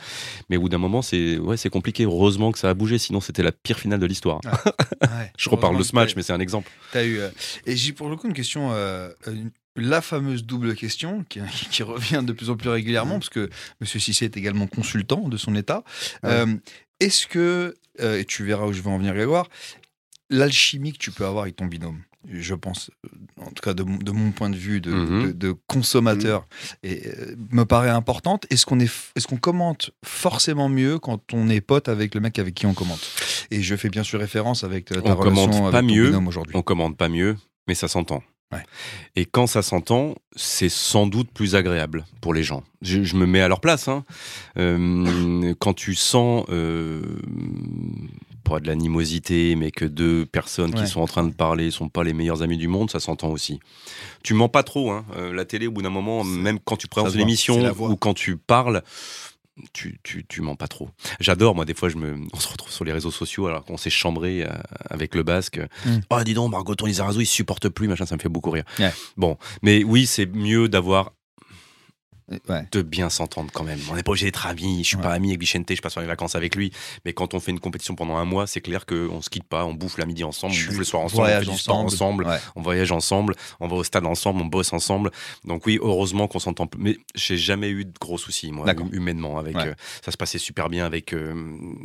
[0.49, 2.03] Mais au bout d'un moment, c'est ouais, c'est compliqué.
[2.03, 2.97] Heureusement que ça a bougé.
[2.97, 4.41] Sinon, c'était la pire finale de l'histoire.
[4.43, 5.31] Ouais.
[5.37, 6.69] Je reparle de ce match, mais c'est un exemple.
[6.91, 7.19] T'as eu.
[7.19, 7.29] euh,
[7.65, 11.39] Et j'ai pour le coup une question, euh, une- la fameuse double question qui,
[11.71, 13.49] qui revient de plus en plus régulièrement, parce que
[13.81, 13.87] M.
[13.87, 15.83] Cissé est également consultant de son État.
[16.23, 16.29] Ouais.
[16.31, 16.53] Euh,
[16.99, 19.47] Est-ce que, et tu verras où je vais en venir, Grégoire,
[20.29, 23.09] l'alchimie que tu peux avoir avec ton binôme, je pense, euh,
[23.41, 25.23] en tout cas de, mon- de mon point de vue de, Mhm.
[25.27, 26.47] de- de consommateur,
[26.83, 28.45] et, euh, me paraît importante.
[28.49, 32.39] Est-ce qu'on est, est-ce qu'on commente forcément mieux quand on est pote avec le mec
[32.39, 33.01] avec qui on commente?
[33.51, 36.15] Et je fais bien sûr référence avec euh, ta On commente relation pas avec mieux,
[36.17, 36.55] aujourd'hui.
[36.55, 37.35] On commande pas mieux,
[37.67, 38.23] mais ça s'entend.
[38.51, 38.63] Ouais.
[39.15, 42.63] Et quand ça s'entend, c'est sans doute plus agréable pour les gens.
[42.83, 43.87] Je, je me mets à leur place.
[43.87, 44.05] hein.
[44.57, 47.01] Euh, quand tu sens euh,
[48.43, 50.81] pas de l'animosité, mais que deux personnes Ouais.
[50.83, 53.29] qui sont en train de parler sont pas les meilleurs amis du monde, ça s'entend
[53.29, 53.59] aussi.
[54.23, 54.91] Tu mens pas trop.
[54.91, 55.05] Hein.
[55.15, 57.95] Euh, la télé, au bout d'un moment, même quand tu présentes se une émission ou
[57.95, 58.83] quand tu parles,
[59.71, 60.89] tu, tu, tu mens pas trop.
[61.19, 63.77] J'adore, moi, des fois, je me, on se retrouve sur les réseaux sociaux alors qu'on
[63.77, 64.49] s'est chambré euh,
[64.89, 65.59] avec le basque.
[65.85, 65.97] Mm.
[66.09, 68.63] Oh, dis donc, Margoton Lizarazu, il supporte plus, machin, ça me fait beaucoup rire.
[68.79, 68.91] Ouais.
[69.15, 71.11] Bon, mais oui, c'est mieux d'avoir
[72.49, 72.63] Ouais.
[72.71, 73.79] de bien s'entendre quand même.
[73.91, 74.79] On n'est pas obligé d'être amis.
[74.83, 75.03] Je suis Ouais.
[75.03, 76.71] pas ami avec Vicente, je passe les vacances avec lui.
[77.05, 79.65] Mais quand on fait une compétition pendant un mois, c'est clair qu'on se quitte pas.
[79.65, 81.75] On bouffe la midi ensemble, on bouffe le soir ensemble, on fait Voyage du sport
[81.77, 82.37] ensemble, Ouais.
[82.55, 85.11] on voyage ensemble, on va au stade ensemble, on bosse ensemble.
[85.45, 86.69] Donc oui, heureusement qu'on s'entend.
[86.77, 89.37] Mais j'ai jamais eu de gros soucis, moi, hum- humainement.
[89.37, 91.33] Avec, euh, ça se passait super bien avec euh,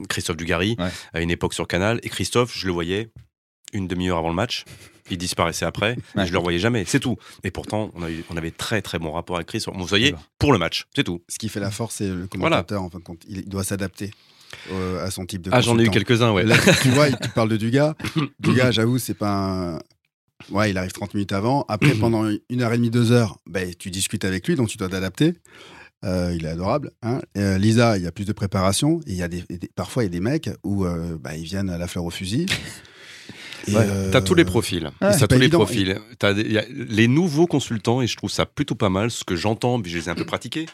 [0.08, 0.76] Christophe Dugarry
[1.12, 1.98] à une époque sur Canal.
[2.02, 3.10] Et Christophe, je le voyais
[3.72, 4.64] une demi-heure avant le match.
[5.10, 6.24] Il disparaissait après, Ouais.
[6.24, 7.16] et je le revoyais jamais, c'est tout.
[7.44, 9.74] Et pourtant, on, a eu- on avait très très bon rapport avec Christophe.
[9.76, 10.26] Vous voyez, D'accord.
[10.38, 11.22] pour le match, c'est tout.
[11.28, 13.22] Ce qui fait la force, c'est le commentateur, en fin de compte.
[13.28, 14.10] Il doit s'adapter
[14.72, 16.44] euh, à son type de Ah, j'en ai eu quelques-uns, ouais.
[16.44, 17.94] Là, tu vois, tu parles de Dugas.
[18.40, 19.30] Dugas, j'avoue, c'est pas
[19.74, 19.78] un.
[20.50, 21.64] Ouais, il arrive 30 minutes avant.
[21.68, 24.76] Après, pendant une heure et demie, deux heures, ben, tu discutes avec lui, donc tu
[24.76, 25.34] dois t'adapter.
[26.04, 26.92] Euh, il est adorable.
[27.02, 27.20] Hein.
[27.36, 29.00] Euh, Lisa, il y a plus de préparation.
[29.06, 30.84] Et il y a des, des- parfois, il y a des mecs où
[31.20, 32.46] bah, ils viennent à la fleur au fusil.
[33.74, 34.84] Ouais, euh, T'as tous les profils.
[34.84, 35.58] ouais, T'as c'est tous les évident.
[35.58, 35.98] profils.
[36.18, 39.24] T'as des- y a les nouveaux consultants, et je trouve ça plutôt pas mal, ce
[39.24, 40.66] que j'entends, puis je les ai un peu pratiqués.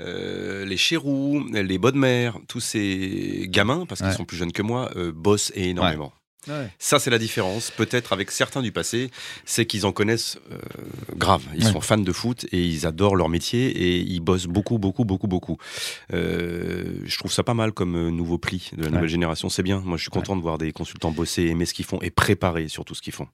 [0.00, 4.16] Euh, les Chérous, les Bodmer, tous ces gamins, parce qu'ils Ouais.
[4.16, 6.12] sont plus jeunes que moi, euh, bossent énormément.
[6.48, 6.70] Ouais.
[6.78, 9.10] Ça, c'est la différence, peut-être avec certains du passé,
[9.44, 10.58] c'est qu'ils en connaissent euh,
[11.16, 11.42] grave.
[11.54, 11.72] Ils Ouais.
[11.72, 15.26] sont fans de foot et ils adorent leur métier et ils bossent beaucoup, beaucoup, beaucoup,
[15.28, 15.58] beaucoup.
[16.14, 19.08] Euh, je trouve ça pas mal comme euh, nouveau pli de la nouvelle Ouais.
[19.08, 19.48] génération.
[19.48, 19.80] C'est bien.
[19.80, 22.68] Moi, je suis content de voir des consultants bosser, aimer ce qu'ils font et préparer
[22.68, 23.28] surtout ce qu'ils font.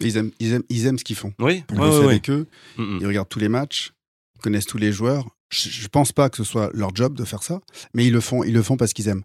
[0.00, 1.32] Ils aiment, ils aiment, ils aiment ce qu'ils font.
[1.38, 2.04] Oui, ouais.
[2.04, 2.46] avec eux,
[2.76, 2.98] Mm, mm.
[3.00, 3.92] ils regardent tous les matchs,
[4.36, 5.26] ils connaissent tous les joueurs.
[5.50, 7.60] Je, je pense pas que ce soit leur job de faire ça,
[7.94, 9.24] mais ils le font, ils le font parce qu'ils aiment.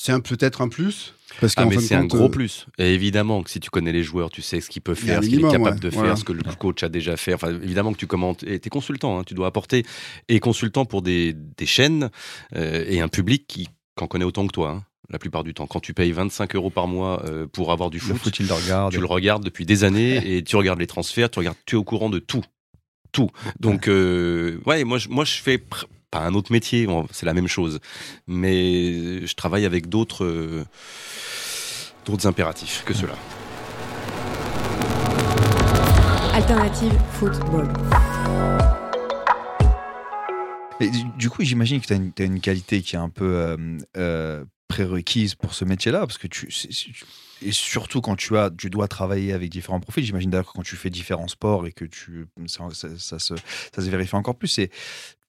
[0.00, 1.14] C'est un- peut-être un plus.
[1.40, 2.66] Parce Ah, mais c'est un gros euh, plus.
[2.78, 5.28] Et évidemment que si tu connais les joueurs, tu sais ce qu'il peut faire, ce
[5.28, 5.80] qu'il est capable ouais.
[5.80, 6.16] de faire, Voilà.
[6.16, 7.34] ce que le coach a déjà fait.
[7.34, 8.44] Enfin, évidemment que tu commentes.
[8.44, 9.84] Et t'es consultant, hein, tu dois apporter.
[10.28, 12.10] Et consultant pour des, des chaînes
[12.56, 13.68] euh, et un public qui
[14.00, 14.70] en connaît autant que toi.
[14.70, 15.66] hein, la plupart du temps.
[15.66, 18.46] Quand tu payes 25 euros par mois euh, pour avoir du Le foot, foot, il
[18.46, 18.92] le regarde.
[18.92, 21.78] tu le regardes depuis des années et tu regardes les transferts, tu regardes, tu es
[21.78, 22.44] au courant de tout,
[23.10, 23.30] tout.
[23.58, 27.34] Donc euh, ouais, moi je, moi je fais pr- pas un autre métier, c'est la
[27.34, 27.80] même chose,
[28.26, 30.64] mais je travaille avec d'autres euh,
[32.06, 33.14] d'autres impératifs que cela.
[36.32, 37.68] Alternative football.
[40.80, 43.24] Et du- coup, j'imagine que tu as, une t'as une qualité qui est un peu
[43.24, 43.56] euh,
[43.96, 46.48] euh, prérequise pour ce métier-là, parce que tu,
[47.40, 50.04] et surtout quand tu as, tu dois travailler avec différents profils.
[50.04, 53.34] J'imagine d'ailleurs que quand tu fais différents sports et que tu, ça, ça- se,
[53.74, 54.48] ça se vérifie encore plus.
[54.48, 54.70] C'est,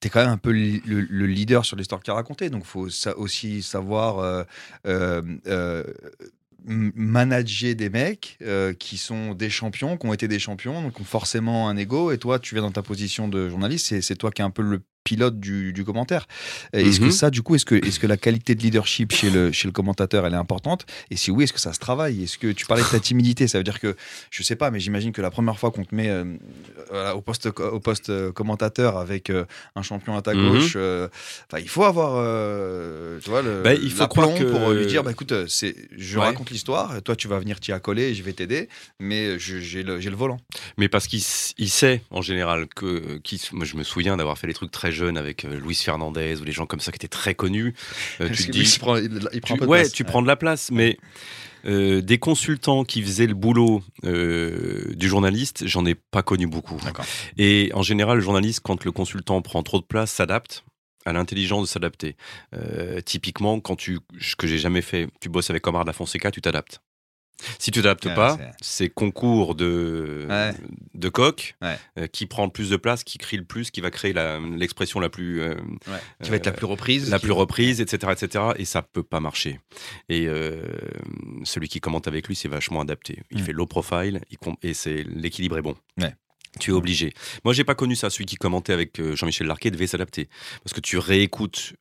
[0.00, 2.64] t'es quand même un peu le, le- le leader sur l'histoire qu'il a racontée, donc
[2.64, 4.18] faut aussi savoir.
[4.18, 4.44] euh,
[4.86, 5.84] euh, euh,
[6.62, 8.38] manager des mecs
[8.78, 12.12] qui sont des champions, qui ont été des champions, donc ont forcément un ego.
[12.12, 14.60] Et toi, tu viens dans ta position de journaliste, c'est toi qui es un peu
[14.62, 16.26] le pilote du, du commentaire.
[16.72, 17.10] Est-ce que Mhm.
[17.10, 20.34] ça, du coup, est-ce que, la qualité de leadership chez le, chez le commentateur, elle
[20.34, 20.84] est importante?
[21.10, 22.24] Et si oui, est-ce que ça se travaille?
[22.24, 23.48] Est-ce que tu parlais de ta timidité?
[23.48, 23.96] Ça veut dire que,
[24.30, 26.24] je sais pas, mais j'imagine que la première fois qu'on te met euh,
[26.90, 29.44] voilà, au poste, au poste euh, commentateur avec euh,
[29.74, 30.48] un champion à ta Mhm.
[30.50, 31.08] gauche, euh,
[31.58, 32.10] il faut avoir,
[33.22, 36.18] tu vois, le, Bah, il faut croire que- pour lui dire, bah, écoute, c'est, je
[36.18, 36.26] Ouais.
[36.26, 39.98] raconte l'histoire, toi, tu vas venir t'y accoler et je vais t'aider, mais j'ai le,
[40.14, 40.40] volant.
[40.76, 44.54] Mais parce qu'il sait en général que qui, moi je me souviens d'avoir fait des
[44.54, 47.34] trucs très jeunes avec euh, Luis Fernandez ou des gens comme ça qui étaient très
[47.34, 47.74] connus.
[48.20, 49.92] Euh, tu te dis, il prend, il- il prend tu, un peu de ouais, place.
[49.92, 50.96] tu prends de la place, mais
[51.66, 56.78] euh, des consultants qui faisaient le boulot euh, du journaliste, j'en ai pas connu beaucoup.
[57.36, 60.64] Et en général, le journaliste, quand le consultant prend trop de place, s'adapte
[61.06, 62.16] à l'intelligence de s'adapter.
[62.54, 66.30] Euh, typiquement, quand tu, ce que j'ai jamais fait, tu bosses avec Omar da Fonseca,
[66.30, 66.80] tu t'adaptes.
[67.58, 70.52] Si tu t'adaptes Ouais, pas, c'est- concours de, Ouais.
[70.94, 71.76] de coq Ouais.
[71.98, 74.12] euh, qui prend le plus de place, qui crie le plus, qui va créer
[74.56, 75.54] l'expression la plus euh,
[76.22, 77.10] Qui va être la plus reprise.
[77.10, 78.44] la qui- plus reprise, etc., etc.
[78.56, 79.60] Et ça peut pas marcher.
[80.08, 80.62] Et euh,
[81.44, 83.22] celui qui commente avec lui, c'est vachement adapté.
[83.30, 83.44] Il Mm.
[83.44, 85.76] fait low profile il et c'est l'équilibre est bon.
[86.58, 87.12] Tu es obligé.
[87.44, 88.10] Moi, j'ai pas connu ça.
[88.10, 90.28] Celui qui commentait avec euh, Jean-Michel Larquet devait s'adapter
[90.64, 91.74] parce que tu réécoutes.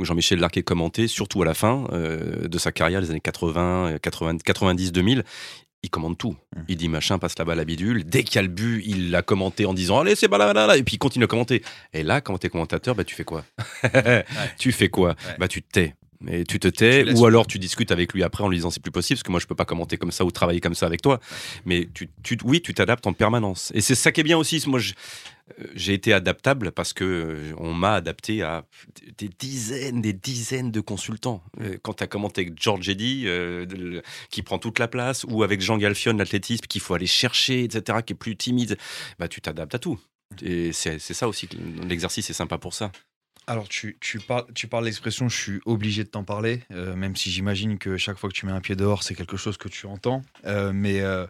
[0.00, 3.98] Jean-Michel Larquet commenter, surtout à la fin euh, de sa carrière, les années 80, euh,
[3.98, 5.24] 80 90, 2000.
[5.84, 6.34] Il commande tout.
[6.56, 6.60] Mm.
[6.68, 8.04] Il dit machin, passe la balle à bidule.
[8.04, 10.76] Dès qu'il y a le but, il l'a commenté en disant Allez, c'est balalala.
[10.76, 11.62] Et puis il continue à commenter.
[11.92, 13.44] Et là, quand t'es commentateur, bah, tu fais quoi?
[14.58, 15.10] Tu fais quoi?
[15.10, 15.36] Ouais.
[15.38, 15.94] Bah, tu te tais.
[16.26, 18.82] Et tu te tais, ou alors tu discutes avec lui après en lui disant c'est
[18.82, 20.84] plus possible, parce que moi je peux pas commenter comme ça ou travailler comme ça
[20.86, 21.20] avec toi.
[21.64, 23.70] Mais tu, tu, oui, tu t'adaptes en permanence.
[23.72, 24.60] Et c'est ça qui est bien aussi.
[24.66, 24.94] Moi, je-
[25.74, 28.64] j'ai été adaptable parce que euh, on m'a adapté à
[29.16, 31.42] des dizaines, des dizaines de consultants.
[31.60, 35.42] Euh, Quand tu as commenté avec George Eddy, euh, qui prend toute la place, ou
[35.42, 38.76] avec Jean Galfion, l'athlétisme, qu'il faut aller chercher, etc., qui est plus timide,
[39.18, 39.98] bah, tu t'adaptes à tout.
[40.42, 41.48] Et c'est ça aussi,
[41.88, 42.92] l'exercice est sympa pour ça.
[43.50, 47.16] Alors, tu, tu parles, tu parles l'expression, je suis obligé de t'en parler, euh, même
[47.16, 49.68] si j'imagine que chaque fois que tu mets un pied dehors, c'est quelque chose que
[49.68, 50.20] tu entends.
[50.44, 51.26] Euh, mais euh,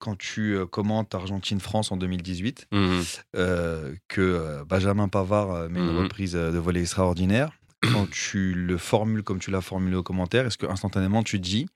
[0.00, 3.04] quand tu euh, commentes Argentine-France en 2018, Mhm.
[3.36, 5.98] euh, que euh, Benjamin Pavard met une Mhm.
[5.98, 7.52] reprise euh, de volet extraordinaire,
[7.92, 11.44] quand tu le formules comme tu l'as formulé au commentaire, est-ce que instantanément tu te
[11.44, 11.66] dis,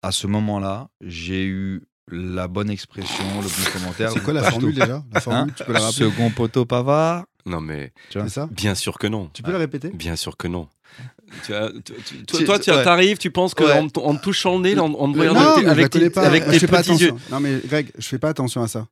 [0.00, 4.74] à ce moment-là, j'ai eu la bonne expression, le bon commentaire C'est quoi la formule
[4.74, 5.04] déjà?
[5.12, 5.54] La formule, Hein?
[5.54, 6.06] tu peux la rappeler?
[6.10, 7.26] Second poteau Pavard.
[7.46, 9.30] Non, mais C'est ça bien sûr que non.
[9.34, 9.90] Tu peux la répéter?
[9.90, 10.68] Bien sûr que non.
[11.44, 12.76] Tu as- tu- tu- toi, Tu- toi, tu ouais.
[12.86, 13.88] arrives, tu penses qu'en Ouais.
[13.88, 16.22] te- en touchant le nez, en, en te regardant non, avec tes- pas.
[16.26, 17.08] avec tes pas petits yeux.
[17.08, 17.18] attention.
[17.30, 18.86] Non mais Greg, je fais pas attention à ça.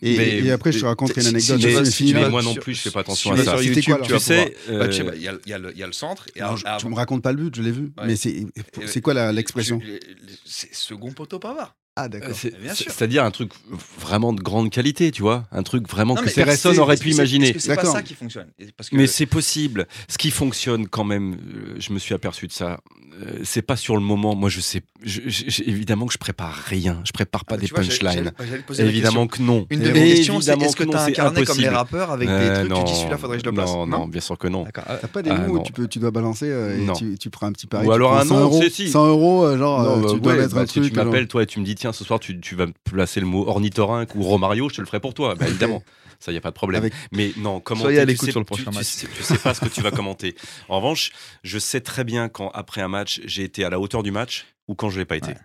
[0.00, 1.60] Et, Mais- et après, je te raconterai une anecdote.
[1.86, 3.62] si- si- si- moi non plus, je fais pas attention à sur ça.
[3.62, 5.78] YouTube, quoi, tu Tu sais, Bah, tu euh, bah, il y, a- y le- il
[5.78, 6.26] y a le centre.
[6.36, 7.90] Et Non, avant- je- tu me racontes pas le but, je l'ai vu.
[7.98, 8.06] Ouais.
[8.06, 9.78] Mais c'est quoi l'expression?
[9.80, 9.98] tu-
[10.44, 11.74] C'est second poteau Pavard.
[12.00, 12.30] Ah d'accord.
[12.34, 13.50] C'est-à-dire un truc
[13.98, 17.16] vraiment de grande qualité, tu vois, un truc vraiment Non, que personne Est-ce pu c'est-
[17.16, 17.54] imaginer.
[17.58, 19.86] C'est pas ça qui fonctionne Et Parce que Mais c'est possible.
[20.08, 22.78] Ce qui fonctionne quand même, euh, je me suis aperçu de ça.
[23.20, 24.36] euh, c'est pas sur le moment.
[24.36, 24.80] Moi, je sais.
[25.02, 27.00] je- je- évidemment que je prépare rien.
[27.04, 28.32] Je prépare pas Ah, des punchlines.
[28.78, 29.66] Évidemment que non.
[29.70, 32.34] Une de mes questions, c'est est-ce que tu as carnet comme les rappeurs avec des
[32.34, 34.46] Euh, trucs, tu dis celui-là, faudrait que je le place Non, non, bien sûr que
[34.46, 34.62] non.
[34.62, 34.84] D'accord.
[35.00, 36.92] T'as pas des Ah, mots tu, peux, tu dois balancer euh, et Non.
[36.92, 37.86] tu, tu prends un petit pari.
[37.86, 38.88] Ou alors un 100 nom, euros, c'est si.
[38.88, 40.84] 100 euros, genre, bah, tu dois mettre bah, un truc.
[40.84, 43.20] tu m'appelles, toi, et tu me dis, tiens, ce soir, tu, tu vas me placer
[43.20, 45.34] le mot ornithorynque ou romario, je te le ferai pour toi.
[45.34, 45.82] Bah, évidemment,
[46.18, 46.82] ça, il n'y a pas de problème.
[46.82, 48.86] Avec- Mais non, commenter, Soyez à tu l'écoute sais- sur le tu- prochain tu match.
[48.86, 50.34] sais- Tu sais pas ce que tu vas commenter.
[50.68, 51.10] En revanche,
[51.42, 54.46] je sais très bien quand, après un match, j'ai été à la hauteur du match
[54.68, 55.28] ou quand je l'ai pas été.
[55.28, 55.36] Ouais.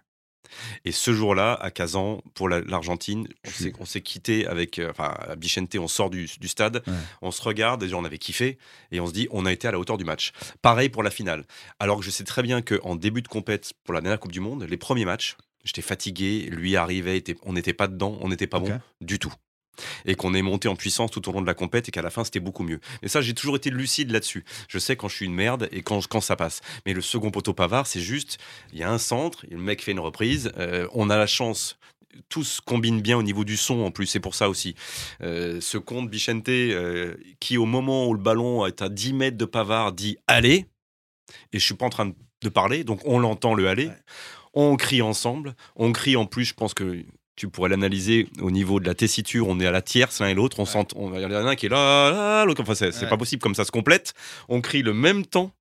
[0.86, 3.28] Et ce jour-là, à Kazan, pour la- l'Argentine,
[3.74, 6.94] qu'on s'est quitté avec, euh, enfin, à Bichente, on sort du, du stade, Ouais.
[7.24, 8.60] on se regarde, déjà on avait kiffé,
[8.92, 10.32] et on se dit, on a été à la hauteur du match.
[10.62, 11.46] Pareil pour la finale.
[11.80, 14.42] Alors que je sais très bien qu'en début de compète, pour la dernière Coupe du
[14.42, 18.48] Monde, les premiers matchs, j'étais fatigué, lui arrivait, était- on n'était pas dedans, on n'était
[18.48, 18.68] pas bon
[19.02, 19.34] du tout.
[20.06, 22.12] Et qu'on est monté en puissance tout au long de la compète et qu'à la
[22.12, 22.80] fin c'était beaucoup mieux.
[23.02, 24.46] Et ça, j'ai toujours été lucide là-dessus.
[24.68, 26.62] Je sais quand je suis une merde et quand, quand ça passe.
[26.86, 28.38] Mais le second poteau Pavard, c'est juste,
[28.72, 31.78] il y a un centre, le mec fait une reprise, euh, on a la chance.
[32.30, 34.76] Tous combinent bien au niveau du son en plus, c'est pour ça aussi.
[35.24, 39.38] Euh, ce compte Bichente, euh, qui au moment où le ballon est à 10 mètres
[39.38, 40.68] de Pavard, dit allez,
[41.52, 43.88] et je suis pas en train de- de parler, donc on l'entend le aller.
[43.88, 43.98] Ouais.
[44.54, 47.04] On crie ensemble, on crie en plus, je pense que
[47.36, 50.36] tu pourrais l'analyser au niveau de la tessiture, on est à la tierce l'un et
[50.36, 52.76] l'autre, on s'ent- on- il y en a un qui est là, là, l'autre, enfin
[52.76, 54.14] c'est pas possible comme ça se complète.
[54.50, 55.52] On crie le même temps.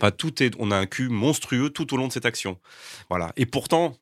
[0.00, 2.58] Enfin, tout est, on a un cul monstrueux tout au long de cette action.
[3.08, 3.32] Voilà.
[3.36, 3.96] Et pourtant,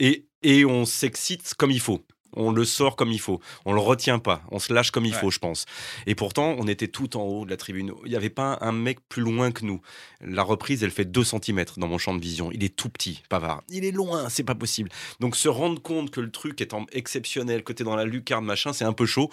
[0.00, 2.04] et, et on s'excite comme il faut.
[2.36, 3.40] On le sort comme il faut.
[3.64, 4.42] On le retient pas.
[4.50, 5.18] On se lâche comme il Ouais.
[5.20, 5.64] faut, je pense.
[6.06, 7.92] Et pourtant, on était tout en haut de la tribune.
[8.04, 9.80] Il n'y avait pas un mec plus loin que nous.
[10.20, 12.50] La reprise, elle fait 2 cm dans mon champ de vision.
[12.52, 13.62] Il est tout petit, Pavard.
[13.68, 14.90] Il est loin, c'est pas possible.
[15.20, 18.44] Donc se rendre compte que le truc est en exceptionnel, que t'es dans la lucarne,
[18.44, 19.30] machin, c'est un peu chaud.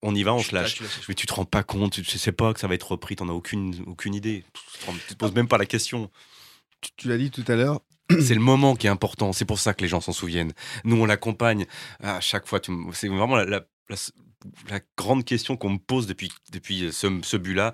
[0.00, 0.80] On y va, on se lâche.
[1.08, 3.28] Mais tu te rends pas compte, tu sais pas que ça va être repris, t'en
[3.28, 4.44] as aucune, aucune idée.
[4.72, 6.08] Tu te, rends- tu te poses même pas la question.
[6.80, 7.80] Tu, tu l'as dit tout à l'heure.
[8.10, 10.52] C'est le moment qui est important, c'est pour ça que les gens s'en souviennent.
[10.84, 11.66] Nous, on l'accompagne
[12.02, 12.60] à chaque fois.
[12.92, 13.96] C'est vraiment la, la- la-
[14.70, 17.72] la grande question qu'on me pose depuis, depuis ce, ce but-là.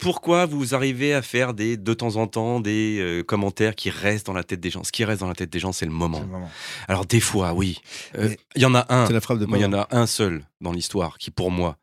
[0.00, 4.26] Pourquoi vous arrivez à faire des, de temps en temps des euh, commentaires qui restent
[4.26, 4.84] dans la tête des gens?
[4.84, 6.18] Ce qui reste dans la tête des gens, c'est le moment.
[6.18, 6.50] C'est le moment.
[6.86, 7.80] Alors des fois, oui.
[8.16, 9.06] Euh, Il y en a un.
[9.06, 11.50] C'est la frappe de Moi, il y en a un seul dans l'histoire qui, pour
[11.50, 11.78] moi,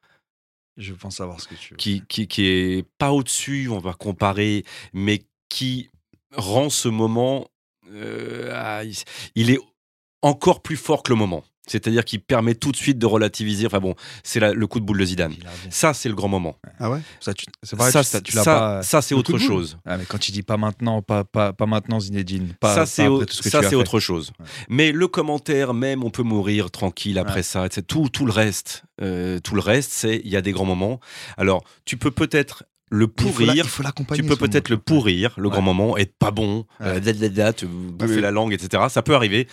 [0.77, 1.77] Je pense savoir ce que tu veux.
[1.77, 5.89] qui, qui, qui est pas au-dessus, on va comparer, mais qui
[6.35, 7.47] rend ce moment,
[7.93, 8.95] euh, ah, il,
[9.35, 9.59] il est
[10.21, 11.43] encore plus fort que le moment.
[11.67, 13.65] C'est-à-dire qu'il permet tout de suite de relativiser.
[13.65, 15.33] Enfin bon, c'est le coup de boule de Zidane.
[15.35, 15.71] Il.
[15.71, 16.57] Ça, c'est le grand moment.
[16.77, 16.99] Ah ouais?
[17.19, 17.31] Ça,
[17.63, 19.79] c'est ça, ça- ça, autre chose.
[19.83, 22.53] Ah, mais quand tu dis pas maintenant, pas, pas, pas maintenant, Zinedine.
[22.59, 24.31] Pas, ça, c'est ce autre chose.
[24.39, 24.45] Ouais.
[24.69, 27.41] Mais le commentaire, même, on peut mourir tranquille après Ouais.
[27.43, 27.65] ça.
[27.65, 27.81] etc.
[27.87, 30.99] Tout, tout le reste, euh, tout le reste, c'est il y a des grands moments.
[31.35, 33.53] Alors, tu peux peut-être le pourrir.
[33.55, 34.21] il faut l'accompagner.
[34.21, 34.83] Tu peux peut-être le moment.
[34.85, 35.51] pourrir, le Ouais.
[35.51, 36.87] grand moment, être pas bon, Ouais.
[36.87, 38.83] euh, da, da, da, te bouffer mais- la langue, etc.
[38.89, 39.47] Ça peut arriver.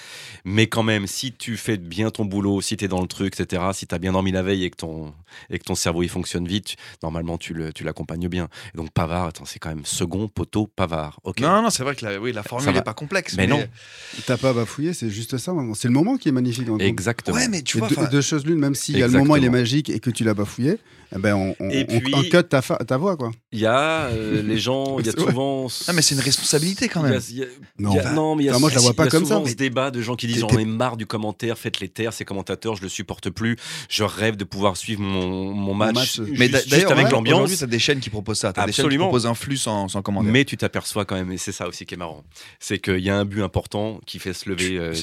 [0.44, 3.38] Mais quand même, si tu fais bien ton boulot, si tu es dans le truc,
[3.40, 5.14] etc., si tu as bien dormi la veille et que ton,
[5.50, 8.48] et que ton cerveau il fonctionne vite, normalement tu le- tu l'accompagnes bien.
[8.74, 11.20] Et donc Pavard, attends, c'est quand même second poteau Pavard.
[11.24, 11.40] Ok.
[11.40, 13.34] Non, non, c'est vrai que la, oui, la formule n'est pas complexe.
[13.36, 13.64] Mais non.
[14.26, 15.52] T'as pas bafouillé, c'est juste ça.
[15.52, 15.74] vraiment.
[15.74, 16.66] C'est le moment qui est magnifique.
[16.66, 16.88] dans le groupe.
[16.88, 17.36] Exactement.
[17.36, 19.48] Ouais, mais tu vois, deux, choses l'une, même si y a le moment il est
[19.48, 20.78] magique et que tu l'as bafouillé,
[21.14, 23.30] eh ben on, on, Et puis- on cut ta, voix quoi.
[23.52, 25.66] Il y a euh, les gens, il y a souvent.
[25.88, 27.22] Ah, mais c'est une responsabilité quand Il y a- même.
[27.30, 27.46] il y a-
[27.78, 28.94] Non, il y a- bah, non, mais il y a, moi, je la vois il
[28.94, 30.96] y pas a comme souvent ça, ce débat de gens qui disent j'en ai marre
[30.96, 33.56] du commentaire, faites-les taire, ces commentateurs, je le supporte plus.
[33.88, 37.36] Je rêve de pouvoir suivre mon, mon match, match, juste, Mais d'ailleurs, avec ouais, l'ambiance.
[37.36, 38.52] Aujourd'hui, t'as des chaînes qui proposent ça.
[38.52, 39.04] T'as des chaînes qui Absolument.
[39.06, 40.32] proposent un flux sans, sans commentaire.
[40.32, 42.24] Mais tu t'aperçois quand même, et c'est ça aussi qui est marrant,
[42.58, 44.94] c'est qu'il y a un but important qui fait se lever euh,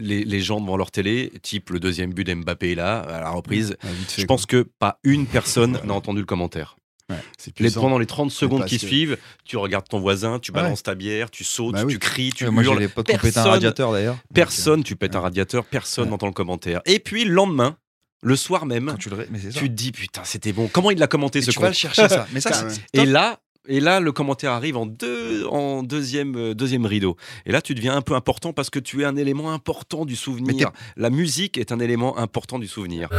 [0.00, 3.76] les, les gens devant leur télé, type le deuxième but d'Mbappé là, à la reprise.
[3.82, 4.34] Ah, Je quoi.
[4.36, 6.76] pense que pas une personne n'a entendu le commentaire.
[7.10, 7.82] Les, puissant.
[7.82, 10.62] pendant les 30 secondes qui que- suivent, tu regardes ton voisin, tu Ouais.
[10.62, 11.92] balances ta bière, tu sautes, Bah oui.
[11.92, 12.78] tu cries, tu Euh, moi, j'ai hurles.
[12.80, 14.16] les pété un Personne- radiateur d'ailleurs.
[14.32, 16.10] Personne, tu pètes un radiateur, personne Ouais.
[16.12, 16.80] n'entend le commentaire.
[16.86, 17.76] Et puis le lendemain,
[18.22, 19.58] le soir même, Quand tu le ré- Mais c'est ça.
[19.60, 20.66] tu te dis putain, c'était bon.
[20.72, 22.26] Comment il l'a commenté Et ce tu vas le chercher ça.
[22.32, 22.72] Mais ça, ouais.
[22.94, 23.38] Et là,
[23.68, 27.16] et là, le commentaire arrive en, deux, en deuxième, euh, deuxième rideau.
[27.44, 30.16] Et là, tu deviens un peu important parce que tu es un élément important du
[30.16, 30.70] souvenir.
[30.96, 33.10] La musique est un élément important du souvenir.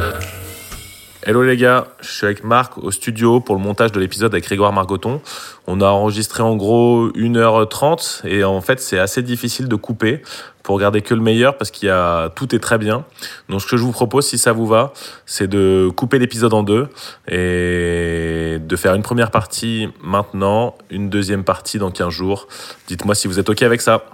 [1.28, 4.44] Hello les gars, je suis avec Marc au studio pour le montage de l'épisode avec
[4.44, 5.22] Grégoire Margoton.
[5.66, 10.22] On a enregistré en gros 1h30 et en fait c'est assez difficile de couper
[10.62, 13.06] pour garder que le meilleur parce qu'il y a tout est très bien.
[13.50, 14.94] Donc ce que je vous propose si ça vous va,
[15.26, 16.90] c'est de couper l'épisode en deux
[17.28, 22.48] et de faire une première partie maintenant, une deuxième partie dans 15 jours.
[22.88, 24.06] Dites-moi si vous êtes OK avec ça.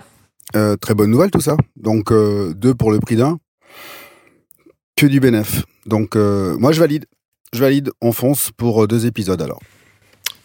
[0.55, 1.57] Euh, très bonne nouvelle tout ça.
[1.76, 3.38] Donc euh, deux pour le prix d'un.
[4.95, 5.63] Que du bénéf.
[5.85, 7.05] Donc euh, moi je valide.
[7.53, 7.91] Je valide.
[8.01, 9.59] On fonce pour euh, deux épisodes alors.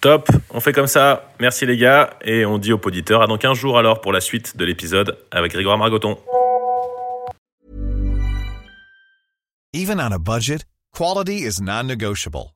[0.00, 1.30] Top, on fait comme ça.
[1.40, 4.20] Merci les gars et on dit aux auditeurs à dans 15 jours alors pour la
[4.20, 6.18] suite de l'épisode avec Grégoire Margoton.
[9.72, 12.55] Even on a budget, quality is non-negotiable.